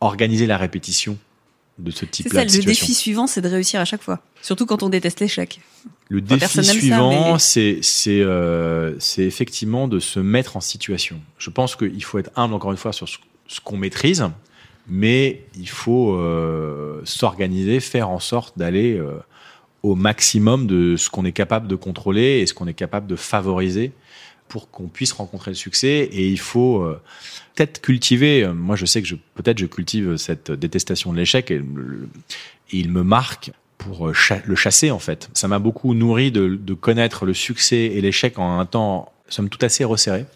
organiser 0.00 0.46
la 0.46 0.56
répétition 0.56 1.18
de 1.78 1.90
ce 1.90 2.04
type-là 2.04 2.44
de 2.44 2.48
situation. 2.48 2.70
Le 2.70 2.74
défi 2.74 2.94
suivant, 2.94 3.26
c'est 3.26 3.40
de 3.40 3.48
réussir 3.48 3.80
à 3.80 3.84
chaque 3.84 4.02
fois, 4.02 4.20
surtout 4.42 4.66
quand 4.66 4.82
on 4.82 4.88
déteste 4.88 5.20
l'échec. 5.20 5.60
Le 6.08 6.20
défi 6.20 6.64
suivant, 6.64 7.38
c'est 7.38 7.78
c'est 7.82 8.20
euh, 8.20 8.98
c'est 8.98 9.24
effectivement 9.24 9.88
de 9.88 9.98
se 9.98 10.20
mettre 10.20 10.56
en 10.56 10.60
situation. 10.60 11.20
Je 11.38 11.50
pense 11.50 11.76
qu'il 11.76 12.02
faut 12.04 12.18
être 12.18 12.30
humble 12.36 12.54
encore 12.54 12.70
une 12.70 12.78
fois 12.78 12.92
sur 12.92 13.08
ce, 13.08 13.18
ce 13.48 13.60
qu'on 13.60 13.76
maîtrise, 13.76 14.24
mais 14.88 15.44
il 15.58 15.68
faut 15.68 16.14
euh, 16.14 17.00
s'organiser, 17.04 17.80
faire 17.80 18.08
en 18.08 18.20
sorte 18.20 18.56
d'aller 18.58 18.94
euh, 18.94 19.18
au 19.82 19.94
maximum 19.94 20.66
de 20.66 20.96
ce 20.96 21.10
qu'on 21.10 21.24
est 21.24 21.32
capable 21.32 21.68
de 21.68 21.76
contrôler 21.76 22.40
et 22.40 22.46
ce 22.46 22.54
qu'on 22.54 22.66
est 22.66 22.74
capable 22.74 23.06
de 23.06 23.16
favoriser 23.16 23.92
pour 24.48 24.70
qu'on 24.70 24.88
puisse 24.88 25.12
rencontrer 25.12 25.50
le 25.50 25.56
succès. 25.56 26.08
Et 26.12 26.28
il 26.28 26.38
faut 26.38 26.82
euh, 26.82 27.00
peut-être 27.54 27.80
cultiver, 27.80 28.46
moi 28.48 28.76
je 28.76 28.86
sais 28.86 29.02
que 29.02 29.08
je, 29.08 29.16
peut-être 29.34 29.58
je 29.58 29.66
cultive 29.66 30.16
cette 30.16 30.50
détestation 30.50 31.12
de 31.12 31.18
l'échec 31.18 31.50
et, 31.50 31.62
il 32.72 32.90
me 32.90 33.04
marque 33.04 33.52
pour 33.78 34.08
le 34.08 34.56
chasser 34.56 34.90
en 34.90 34.98
fait. 34.98 35.30
Ça 35.34 35.46
m'a 35.46 35.60
beaucoup 35.60 35.94
nourri 35.94 36.32
de, 36.32 36.74
connaître 36.74 37.24
le 37.24 37.32
succès 37.32 37.76
et 37.76 38.00
l'échec 38.00 38.40
en 38.40 38.58
un 38.58 38.66
temps, 38.66 39.12
somme 39.28 39.48
tout 39.48 39.64
assez 39.64 39.84
resserré. 39.84 40.26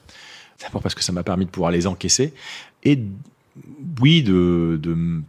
D'abord 0.63 0.81
parce 0.81 0.95
que 0.95 1.03
ça 1.03 1.11
m'a 1.11 1.25
permis 1.25 1.47
de 1.47 1.51
pouvoir 1.51 1.73
les 1.73 1.89
encaisser, 1.89 2.35
et 2.85 3.01
oui, 4.01 4.23
de 4.23 4.81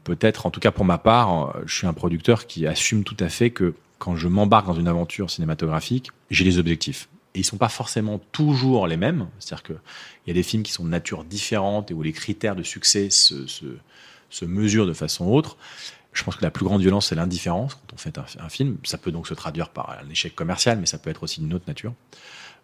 peut-être, 0.03 0.45
en 0.45 0.51
tout 0.51 0.59
cas 0.59 0.71
pour 0.71 0.85
ma 0.85 0.99
part, 0.99 1.55
je 1.65 1.75
suis 1.75 1.87
un 1.87 1.93
producteur 1.93 2.45
qui 2.45 2.67
assume 2.67 3.03
tout 3.03 3.17
à 3.19 3.29
fait 3.29 3.49
que 3.49 3.73
quand 4.01 4.15
je 4.15 4.27
m'embarque 4.27 4.65
dans 4.65 4.73
une 4.73 4.87
aventure 4.87 5.29
cinématographique, 5.29 6.09
j'ai 6.31 6.43
des 6.43 6.57
objectifs. 6.57 7.07
Et 7.33 7.39
ils 7.39 7.45
sont 7.45 7.57
pas 7.57 7.69
forcément 7.69 8.19
toujours 8.31 8.87
les 8.87 8.97
mêmes. 8.97 9.27
C'est-à-dire 9.39 9.63
qu'il 9.63 9.77
y 10.27 10.31
a 10.31 10.33
des 10.33 10.43
films 10.43 10.63
qui 10.63 10.71
sont 10.71 10.83
de 10.83 10.89
nature 10.89 11.23
différente 11.23 11.91
et 11.91 11.93
où 11.93 12.01
les 12.01 12.11
critères 12.11 12.55
de 12.55 12.63
succès 12.63 13.09
se, 13.09 14.45
mesurent 14.45 14.87
de 14.87 14.93
façon 14.93 15.27
autre. 15.27 15.57
Je 16.13 16.23
pense 16.23 16.35
que 16.35 16.43
la 16.43 16.51
plus 16.51 16.65
grande 16.65 16.81
violence, 16.81 17.07
c'est 17.07 17.15
l'indifférence 17.15 17.75
quand 17.75 17.93
on 17.93 17.97
fait 17.97 18.17
un, 18.17 18.25
un, 18.39 18.49
film. 18.49 18.77
Ça 18.83 18.97
peut 18.97 19.11
donc 19.11 19.27
se 19.27 19.33
traduire 19.33 19.69
par 19.69 19.97
un 20.03 20.09
échec 20.09 20.35
commercial, 20.35 20.77
mais 20.77 20.85
ça 20.85 20.97
peut 20.97 21.09
être 21.09 21.23
aussi 21.23 21.39
d'une 21.39 21.53
autre 21.53 21.65
nature. 21.67 21.93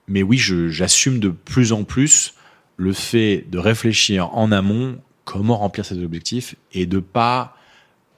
Mais 0.08 0.22
oui, 0.22 0.38
j'assume 0.38 1.20
de 1.20 1.30
plus 1.30 1.72
en 1.72 1.84
plus 1.84 2.34
le 2.76 2.94
fait 2.94 3.46
de 3.50 3.58
réfléchir 3.58 4.34
en 4.36 4.52
amont 4.52 5.00
comment 5.26 5.58
remplir 5.58 5.86
ses 5.86 6.02
objectifs 6.02 6.56
et 6.72 6.86
de 6.86 7.00
pas 7.00 7.57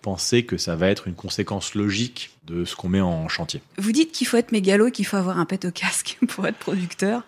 penser 0.02 0.44
que 0.44 0.58
ça 0.58 0.76
va 0.76 0.88
être 0.90 1.08
une 1.08 1.16
conséquence 1.16 1.76
logique 1.76 2.32
de 2.48 2.66
ce 2.66 2.76
qu'on 2.76 2.90
met 2.90 3.02
en 3.02 3.28
chantier. 3.28 3.62
Vous 3.78 3.92
dites 3.92 4.12
qu'il 4.12 4.28
faut 4.28 4.38
être 4.38 4.52
mégalo, 4.52 4.90
qu'il 4.92 5.06
faut 5.06 5.18
avoir 5.18 5.40
un 5.40 5.46
pet 5.46 5.66
au 5.66 5.72
casque 5.72 6.18
pour 6.28 6.48
être 6.48 6.58
producteur. 6.58 7.24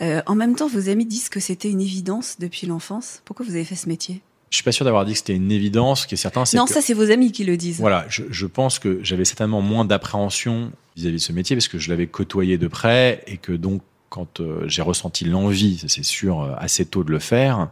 Euh, 0.00 0.22
en 0.26 0.34
même 0.34 0.56
temps, 0.56 0.68
vos 0.68 0.88
amis 0.88 1.06
disent 1.06 1.28
que 1.28 1.40
c'était 1.40 1.70
une 1.70 1.80
évidence 1.80 2.36
depuis 2.38 2.66
l'enfance. 2.66 3.22
Pourquoi 3.24 3.46
vous 3.46 3.52
avez 3.52 3.64
fait 3.64 3.76
ce 3.76 3.88
métier? 3.88 4.20
Je 4.50 4.56
suis 4.56 4.64
pas 4.64 4.72
sûr 4.72 4.84
d'avoir 4.84 5.06
dit 5.06 5.12
que 5.12 5.18
c'était 5.18 5.34
une 5.34 5.50
évidence. 5.50 6.02
Ce 6.02 6.06
qui 6.06 6.14
est 6.14 6.18
certain, 6.18 6.44
c'est 6.44 6.58
non, 6.58 6.66
ça 6.66 6.82
c'est 6.82 6.92
vos 6.92 7.10
amis 7.10 7.32
qui 7.32 7.44
le 7.44 7.56
disent. 7.56 7.78
Voilà, 7.78 8.04
je, 8.08 8.24
je 8.28 8.46
pense 8.46 8.78
que 8.78 9.00
j'avais 9.02 9.24
certainement 9.24 9.62
moins 9.62 9.86
d'appréhension 9.86 10.72
vis-à-vis 10.94 11.16
de 11.16 11.22
ce 11.22 11.32
métier 11.32 11.56
parce 11.56 11.68
que 11.68 11.78
je 11.78 11.88
l'avais 11.88 12.06
côtoyé 12.06 12.58
de 12.58 12.66
près 12.66 13.22
et 13.26 13.38
que 13.38 13.52
donc 13.52 13.80
quand 14.10 14.40
euh, 14.40 14.68
j'ai 14.68 14.82
ressenti 14.82 15.24
l'envie, 15.24 15.82
c'est 15.88 16.04
sûr, 16.04 16.42
euh, 16.42 16.52
assez 16.58 16.84
tôt 16.84 17.02
de 17.02 17.10
le 17.10 17.18
faire, 17.18 17.70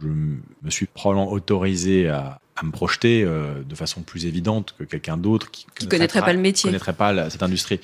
je 0.00 0.06
me 0.06 0.70
suis 0.70 0.86
probablement 0.86 1.32
autorisé 1.32 2.08
à, 2.08 2.38
à 2.56 2.64
me 2.64 2.70
projeter 2.70 3.24
euh, 3.24 3.62
de 3.62 3.74
façon 3.74 4.02
plus 4.02 4.26
évidente 4.26 4.74
que 4.78 4.84
quelqu'un 4.84 5.16
d'autre 5.16 5.50
qui, 5.50 5.66
qui 5.78 5.88
connaîtrait 5.88 6.20
pas, 6.20 6.32
le 6.32 6.38
métier, 6.38 6.68
connaîtrait 6.68 6.92
pas 6.92 7.30
cette 7.30 7.42
industrie. 7.42 7.80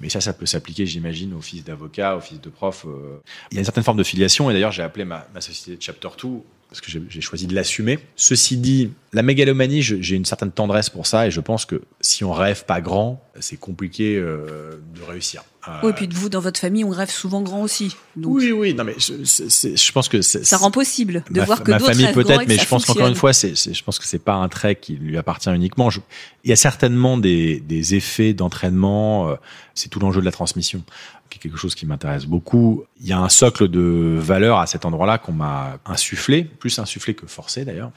Mais 0.00 0.08
ça, 0.08 0.20
ça 0.20 0.32
peut 0.32 0.46
s'appliquer, 0.46 0.86
j'imagine, 0.86 1.34
au 1.34 1.40
fils 1.40 1.64
d'avocat, 1.64 2.16
au 2.16 2.20
fils 2.20 2.40
de 2.40 2.50
prof. 2.50 2.84
Euh. 2.86 3.18
Il 3.50 3.54
y 3.54 3.58
a 3.58 3.60
une 3.60 3.64
certaine 3.64 3.82
forme 3.82 3.98
de 3.98 4.04
filiation, 4.04 4.48
et 4.48 4.52
d'ailleurs, 4.52 4.70
j'ai 4.70 4.82
appelé 4.82 5.04
ma, 5.04 5.26
ma 5.34 5.40
société 5.40 5.76
Chapter 5.80 6.08
2 6.22 6.28
parce 6.68 6.80
que 6.80 6.90
j'ai 6.90 7.20
choisi 7.20 7.46
de 7.46 7.54
l'assumer. 7.54 7.98
Ceci 8.14 8.58
dit, 8.58 8.90
la 9.12 9.22
mégalomanie, 9.22 9.80
j'ai 9.82 10.16
une 10.16 10.26
certaine 10.26 10.52
tendresse 10.52 10.90
pour 10.90 11.06
ça, 11.06 11.26
et 11.26 11.30
je 11.30 11.40
pense 11.40 11.64
que 11.64 11.80
si 12.00 12.24
on 12.24 12.32
rêve 12.32 12.64
pas 12.66 12.80
grand, 12.80 13.24
c'est 13.40 13.56
compliqué 13.56 14.16
euh, 14.16 14.78
de 14.94 15.02
réussir. 15.02 15.44
Oui, 15.82 15.90
et 15.90 15.92
puis 15.92 16.08
de 16.08 16.14
vous, 16.14 16.30
dans 16.30 16.40
votre 16.40 16.58
famille, 16.58 16.82
on 16.82 16.90
rêve 16.90 17.10
souvent 17.10 17.42
grand 17.42 17.60
aussi. 17.62 17.94
Donc 18.16 18.36
oui, 18.36 18.52
oui, 18.52 18.72
non, 18.72 18.84
mais 18.84 18.94
je, 18.98 19.22
je 19.22 19.92
pense 19.92 20.08
que 20.08 20.22
ça 20.22 20.56
rend 20.56 20.70
possible 20.70 21.22
de 21.30 21.40
ma, 21.40 21.44
voir 21.44 21.62
que 21.62 21.70
ma 21.70 21.78
famille 21.78 22.10
peut-être, 22.12 22.46
mais 22.46 22.56
je 22.56 22.66
pense 22.66 22.86
qu'encore 22.86 23.08
une 23.08 23.14
fois, 23.14 23.34
c'est, 23.34 23.54
je 23.54 23.82
pense 23.82 23.98
que 23.98 24.06
c'est 24.06 24.18
pas 24.18 24.34
un 24.34 24.48
trait 24.48 24.76
qui 24.76 24.94
lui 24.94 25.18
appartient 25.18 25.50
uniquement. 25.50 25.90
Je, 25.90 26.00
il 26.44 26.50
y 26.50 26.52
a 26.54 26.56
certainement 26.56 27.18
des, 27.18 27.60
des 27.60 27.94
effets 27.94 28.32
d'entraînement. 28.32 29.28
Euh, 29.28 29.34
c'est 29.74 29.88
tout 29.90 30.00
l'enjeu 30.00 30.20
de 30.20 30.24
la 30.24 30.32
transmission, 30.32 30.82
qui 31.30 31.38
est 31.38 31.42
quelque 31.42 31.58
chose 31.58 31.74
qui 31.74 31.86
m'intéresse 31.86 32.26
beaucoup. 32.26 32.84
Il 33.00 33.06
y 33.06 33.12
a 33.12 33.18
un 33.18 33.28
socle 33.28 33.68
de 33.68 34.16
valeur 34.18 34.58
à 34.58 34.66
cet 34.66 34.84
endroit-là 34.84 35.18
qu'on 35.18 35.32
m'a 35.32 35.78
insufflé, 35.86 36.44
plus 36.44 36.78
insufflé 36.78 37.14
que 37.14 37.26
forcé 37.26 37.64
d'ailleurs. 37.64 37.90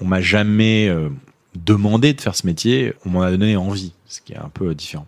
On 0.00 0.04
m'a 0.04 0.20
jamais 0.20 0.88
euh, 0.88 1.08
demandé 1.54 2.12
de 2.12 2.20
faire 2.20 2.34
ce 2.34 2.46
métier, 2.46 2.94
on 3.04 3.10
m'en 3.10 3.22
a 3.22 3.30
donné 3.30 3.56
envie, 3.56 3.92
ce 4.06 4.20
qui 4.20 4.32
est 4.32 4.38
un 4.38 4.50
peu 4.52 4.74
différent. 4.74 5.06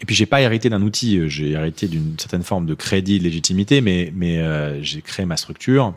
Et 0.00 0.06
puis 0.06 0.14
j'ai 0.14 0.26
pas 0.26 0.40
hérité 0.40 0.68
d'un 0.68 0.82
outil, 0.82 1.28
j'ai 1.28 1.50
hérité 1.50 1.86
d'une 1.88 2.18
certaine 2.18 2.42
forme 2.42 2.66
de 2.66 2.74
crédit, 2.74 3.18
de 3.18 3.24
légitimité, 3.24 3.80
mais 3.80 4.12
euh, 4.38 4.82
j'ai 4.82 5.02
créé 5.02 5.24
ma 5.24 5.36
structure. 5.36 5.94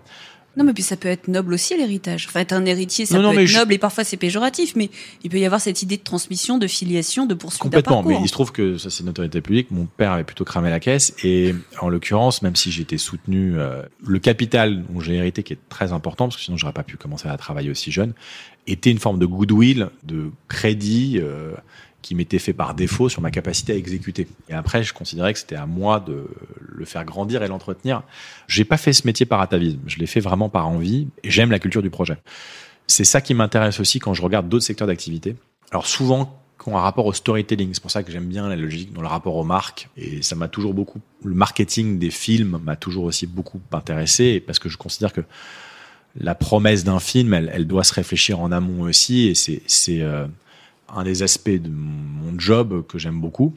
Non, 0.58 0.64
mais 0.64 0.74
puis 0.74 0.84
ça 0.84 0.98
peut 0.98 1.08
être 1.08 1.28
noble 1.28 1.54
aussi 1.54 1.78
l'héritage. 1.78 2.26
Enfin, 2.28 2.40
être 2.40 2.52
un 2.54 2.66
héritier, 2.66 3.06
ça 3.06 3.20
Non, 3.20 3.32
peut 3.32 3.40
être 3.42 3.46
je- 3.48 3.58
noble 3.58 3.74
et 3.74 3.78
parfois 3.78 4.04
c'est 4.04 4.18
péjoratif, 4.18 4.76
mais 4.76 4.90
il 5.24 5.30
peut 5.30 5.38
y 5.38 5.46
avoir 5.46 5.62
cette 5.62 5.84
idée 5.84 5.98
de 5.98 6.02
transmission, 6.04 6.58
de 6.58 6.66
filiation, 6.68 7.26
de 7.28 7.36
poursuite 7.36 7.62
Complètement, 7.62 8.02
mais 8.04 8.18
il 8.22 8.28
se 8.28 8.32
trouve 8.34 8.52
que 8.52 8.78
ça 8.78 8.90
c'est 8.90 9.04
une 9.04 9.10
autorité 9.10 9.40
publique. 9.40 9.70
Mon 9.72 9.86
père 9.86 10.12
avait 10.14 10.24
plutôt 10.24 10.44
cramé 10.46 10.70
la 10.72 10.80
caisse 10.80 11.14
et 11.24 11.54
en 11.80 11.90
l'occurrence, 11.90 12.42
même 12.42 12.56
si 12.56 12.72
j'étais 12.72 12.98
soutenu, 12.98 13.54
euh, 13.60 13.84
le 14.06 14.20
capital 14.20 14.84
dont 14.90 15.00
j'ai 15.00 15.14
hérité, 15.16 15.44
qui 15.44 15.54
est 15.54 15.60
très 15.70 15.94
important 15.94 16.26
parce 16.26 16.38
que 16.38 16.42
sinon 16.44 16.58
j'aurais 16.58 16.74
pas 16.74 16.84
pu 16.84 16.98
commencer 16.98 17.28
à 17.30 17.38
travailler 17.38 17.70
aussi 17.70 17.92
jeune, 17.92 18.14
était 18.66 18.90
une 18.92 19.00
forme 19.00 19.20
de 19.20 19.26
goodwill, 19.28 19.90
de 20.04 20.32
crédit 20.48 21.20
euh, 21.22 21.52
qui 22.08 22.16
m'était 22.16 22.40
fait 22.40 22.54
par 22.54 22.74
défaut 22.74 23.10
sur 23.10 23.22
ma 23.22 23.32
capacité 23.32 23.74
à 23.74 23.76
exécuter. 23.76 24.30
Et 24.48 24.54
après, 24.54 24.82
je 24.82 24.94
considérais 24.94 25.34
que 25.34 25.40
c'était 25.40 25.58
à 25.58 25.66
moi 25.66 26.00
de 26.00 26.26
le 26.66 26.86
faire 26.86 27.04
grandir 27.04 27.44
et 27.44 27.50
l'entretenir. 27.50 28.02
J'ai 28.48 28.64
pas 28.64 28.78
fait 28.78 28.94
ce 28.94 29.06
métier 29.06 29.26
par 29.26 29.42
atavisme, 29.42 29.82
je 29.88 29.98
l'ai 29.98 30.08
fait 30.08 30.22
vraiment 30.22 30.48
par 30.48 30.70
envie 30.70 31.10
et 31.24 31.30
j'aime 31.30 31.52
la 31.52 31.60
culture 31.60 31.82
du 31.82 31.90
projet. 31.90 32.16
C'est 32.88 33.04
ça 33.04 33.20
qui 33.20 33.34
m'intéresse 33.34 33.82
aussi 33.82 34.00
quand 34.00 34.14
je 34.14 34.22
regarde 34.22 34.48
d'autres 34.48 34.64
secteurs 34.64 34.88
d'activité. 34.88 35.36
Alors 35.72 35.86
souvent, 35.86 36.42
qui 36.64 36.70
ont 36.70 36.76
rapport 36.76 37.06
au 37.06 37.12
storytelling. 37.12 37.72
C'est 37.74 37.82
pour 37.82 37.92
ça 37.92 38.04
que 38.04 38.12
j'aime 38.12 38.28
bien 38.28 38.48
la 38.48 38.56
logique 38.56 38.94
dans 38.94 39.02
le 39.02 39.08
rapport 39.08 39.36
aux 39.36 39.44
marques. 39.44 39.90
Et 39.98 40.22
ça 40.22 40.38
m'a 40.38 40.48
toujours 40.48 40.74
beaucoup, 40.74 41.02
le 41.26 41.36
marketing 41.36 42.00
des 42.00 42.10
films 42.10 42.58
m'a 42.64 42.78
toujours 42.78 43.04
aussi 43.04 43.28
beaucoup 43.28 43.60
intéressé 43.74 44.40
parce 44.40 44.60
que 44.60 44.70
je 44.70 44.78
considère 44.78 45.12
que 45.12 45.22
la 46.16 46.36
promesse 46.36 46.86
d'un 46.86 47.00
film, 47.00 47.34
elle, 47.34 47.52
elle 47.54 47.68
doit 47.68 47.84
se 47.84 47.94
réfléchir 47.94 48.40
en 48.40 48.54
amont 48.54 48.84
aussi. 48.84 49.28
Et 49.28 49.36
c'est, 49.36 49.62
c'est 49.68 50.02
euh, 50.02 50.26
un 50.94 51.04
des 51.04 51.24
aspects 51.24 51.50
de 51.50 51.70
mon 51.70 52.40
job 52.40 52.86
que 52.88 52.98
j'aime 52.98 53.20
beaucoup. 53.20 53.54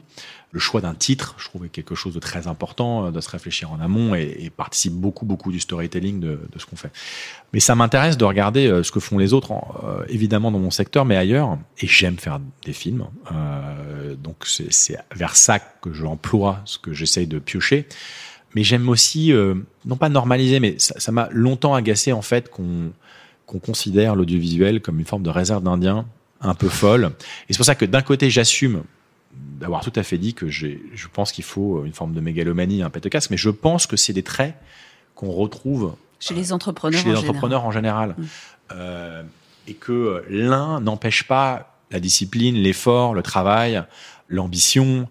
Le 0.51 0.59
choix 0.59 0.81
d'un 0.81 0.93
titre, 0.93 1.35
je 1.37 1.45
trouve, 1.45 1.65
est 1.65 1.69
quelque 1.69 1.95
chose 1.95 2.13
de 2.13 2.19
très 2.19 2.47
important, 2.47 3.05
euh, 3.05 3.11
de 3.11 3.21
se 3.21 3.29
réfléchir 3.29 3.71
en 3.71 3.79
amont 3.79 4.15
et, 4.15 4.35
et 4.39 4.49
participe 4.49 4.93
beaucoup, 4.93 5.25
beaucoup 5.25 5.51
du 5.51 5.61
storytelling 5.61 6.19
de, 6.19 6.39
ce 6.57 6.65
qu'on 6.65 6.75
fait. 6.75 6.91
Mais 7.53 7.61
ça 7.61 7.73
m'intéresse 7.75 8.17
de 8.17 8.25
regarder 8.25 8.67
euh, 8.67 8.83
ce 8.83 8.91
que 8.91 8.99
font 8.99 9.17
les 9.17 9.31
autres, 9.31 9.53
euh, 9.83 10.03
évidemment 10.09 10.51
dans 10.51 10.59
mon 10.59 10.71
secteur, 10.71 11.05
mais 11.05 11.15
ailleurs. 11.15 11.57
Et 11.79 11.87
j'aime 11.87 12.17
faire 12.17 12.39
des 12.65 12.73
films. 12.73 13.05
Donc 14.21 14.45
c'est 14.45 14.97
vers 15.15 15.35
ça 15.35 15.59
que 15.59 15.93
j'emploie 15.93 16.59
ce 16.65 16.77
que 16.77 16.93
j'essaye 16.93 17.27
de 17.27 17.39
piocher. 17.39 17.87
Mais 18.53 18.63
j'aime 18.63 18.89
aussi, 18.89 19.31
non 19.85 19.95
pas 19.95 20.09
normaliser, 20.09 20.59
mais 20.59 20.75
ça 20.77 21.11
m'a 21.11 21.29
longtemps 21.31 21.73
agacé 21.73 22.11
en 22.11 22.21
fait 22.21 22.49
qu'on 22.49 22.91
qu'on 23.45 23.59
considère 23.59 24.15
l'audiovisuel 24.15 24.81
comme 24.81 24.99
une 24.99 25.05
forme 25.05 25.23
de 25.23 25.29
réserve 25.29 25.63
d'Indiens 25.63 26.05
un 26.41 26.53
peu 26.53 26.69
folle. 26.69 27.11
Et 27.47 27.53
c'est 27.53 27.57
pour 27.57 27.65
ça 27.65 27.75
que 27.75 27.85
d'un 27.85 28.01
côté, 28.01 28.29
j'assume 28.29 28.83
d'avoir 29.33 29.81
tout 29.81 29.93
à 29.95 30.03
fait 30.03 30.17
dit 30.17 30.33
que 30.33 30.49
je 30.49 30.77
pense 31.13 31.31
qu'il 31.31 31.43
faut 31.43 31.85
une 31.85 31.93
forme 31.93 32.13
de 32.13 32.19
mégalomanie, 32.19 32.81
un 32.81 32.89
pet 32.89 33.01
de 33.01 33.09
casque, 33.09 33.29
mais 33.29 33.37
je 33.37 33.49
pense 33.49 33.87
que 33.87 33.95
c'est 33.95 34.13
des 34.13 34.23
traits 34.23 34.55
qu'on 35.15 35.31
retrouve 35.31 35.95
Chez 36.19 36.33
les 36.33 36.51
entrepreneurs. 36.51 36.99
chez 36.99 37.09
les 37.09 37.15
en 37.15 37.19
entrepreneurs 37.19 37.65
en 37.65 37.71
général. 37.71 38.15
Mm. 38.17 38.23
Euh, 38.73 39.23
et 39.67 39.73
que 39.75 40.23
l'un 40.29 40.79
n'empêche 40.81 41.27
pas 41.27 41.77
la 41.91 41.99
discipline, 41.99 42.55
l'effort, 42.55 43.13
le 43.13 43.21
travail, 43.21 43.83
l'ambition. 44.27 45.07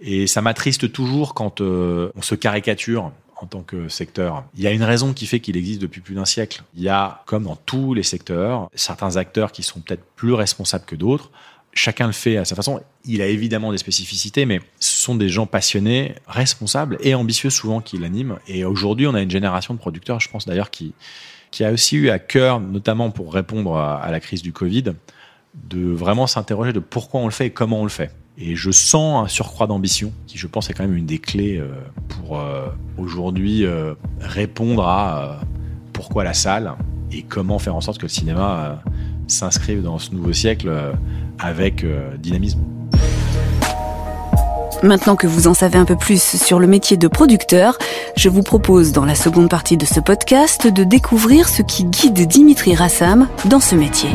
Et 0.00 0.26
ça 0.26 0.40
m'attriste 0.40 0.90
toujours 0.90 1.34
quand 1.34 1.60
euh, 1.60 2.10
on 2.14 2.22
se 2.22 2.34
caricature 2.34 3.12
en 3.40 3.46
tant 3.46 3.62
que 3.62 3.88
secteur. 3.88 4.44
Il 4.54 4.62
y 4.62 4.66
a 4.66 4.70
une 4.70 4.82
raison 4.82 5.12
qui 5.12 5.26
fait 5.26 5.40
qu'il 5.40 5.56
existe 5.56 5.80
depuis 5.80 6.00
plus 6.00 6.14
d'un 6.14 6.24
siècle. 6.24 6.62
Il 6.74 6.82
y 6.82 6.88
a, 6.88 7.22
comme 7.26 7.44
dans 7.44 7.56
tous 7.56 7.94
les 7.94 8.02
secteurs, 8.02 8.68
certains 8.74 9.16
acteurs 9.16 9.52
qui 9.52 9.62
sont 9.62 9.80
peut-être 9.80 10.04
plus 10.16 10.34
responsables 10.34 10.84
que 10.84 10.96
d'autres. 10.96 11.30
Chacun 11.72 12.06
le 12.06 12.12
fait 12.12 12.36
à 12.36 12.44
sa 12.44 12.54
façon. 12.56 12.80
Il 13.04 13.22
a 13.22 13.26
évidemment 13.26 13.72
des 13.72 13.78
spécificités, 13.78 14.44
mais 14.44 14.60
ce 14.78 15.02
sont 15.02 15.14
des 15.14 15.28
gens 15.28 15.46
passionnés, 15.46 16.14
responsables 16.26 16.98
et 17.00 17.14
ambitieux 17.14 17.50
souvent 17.50 17.80
qui 17.80 17.96
l'animent. 17.96 18.38
Et 18.48 18.64
aujourd'hui, 18.64 19.06
on 19.06 19.14
a 19.14 19.22
une 19.22 19.30
génération 19.30 19.72
de 19.72 19.78
producteurs, 19.78 20.20
je 20.20 20.28
pense 20.28 20.46
d'ailleurs, 20.46 20.70
qui, 20.70 20.92
qui 21.50 21.64
a 21.64 21.72
aussi 21.72 21.96
eu 21.96 22.10
à 22.10 22.18
cœur, 22.18 22.60
notamment 22.60 23.10
pour 23.10 23.32
répondre 23.32 23.76
à, 23.76 24.02
à 24.02 24.10
la 24.10 24.20
crise 24.20 24.42
du 24.42 24.52
Covid, 24.52 24.94
de 25.54 25.90
vraiment 25.92 26.26
s'interroger 26.26 26.72
de 26.72 26.80
pourquoi 26.80 27.20
on 27.20 27.26
le 27.26 27.32
fait 27.32 27.46
et 27.46 27.50
comment 27.50 27.80
on 27.80 27.84
le 27.84 27.90
fait. 27.90 28.10
Et 28.42 28.56
je 28.56 28.70
sens 28.70 29.24
un 29.24 29.28
surcroît 29.28 29.66
d'ambition, 29.66 30.12
qui 30.26 30.38
je 30.38 30.46
pense 30.46 30.70
est 30.70 30.72
quand 30.72 30.82
même 30.82 30.96
une 30.96 31.04
des 31.04 31.18
clés 31.18 31.58
euh, 31.58 31.68
pour 32.08 32.38
euh, 32.38 32.68
aujourd'hui 32.96 33.66
euh, 33.66 33.94
répondre 34.18 34.86
à 34.86 35.40
pourquoi 35.92 36.24
la 36.24 36.32
salle 36.32 36.72
et 37.12 37.22
comment 37.22 37.58
faire 37.58 37.76
en 37.76 37.82
sorte 37.82 37.98
que 37.98 38.06
le 38.06 38.08
cinéma 38.08 38.82
s'inscrive 39.26 39.82
dans 39.82 39.98
ce 39.98 40.12
nouveau 40.12 40.32
siècle 40.32 40.72
avec 41.38 41.84
dynamisme. 42.18 42.60
Maintenant 44.82 45.16
que 45.16 45.26
vous 45.26 45.46
en 45.46 45.52
savez 45.52 45.76
un 45.76 45.84
peu 45.84 45.96
plus 45.96 46.22
sur 46.22 46.58
le 46.58 46.66
métier 46.66 46.96
de 46.96 47.08
producteur, 47.08 47.76
je 48.16 48.28
vous 48.30 48.42
propose 48.42 48.92
dans 48.92 49.04
la 49.04 49.16
seconde 49.16 49.50
partie 49.50 49.76
de 49.76 49.84
ce 49.84 50.00
podcast 50.00 50.66
de 50.66 50.84
découvrir 50.84 51.48
ce 51.48 51.62
qui 51.62 51.84
guide 51.84 52.26
Dimitri 52.26 52.74
Rassam 52.74 53.28
dans 53.44 53.60
ce 53.60 53.74
métier. 53.74 54.10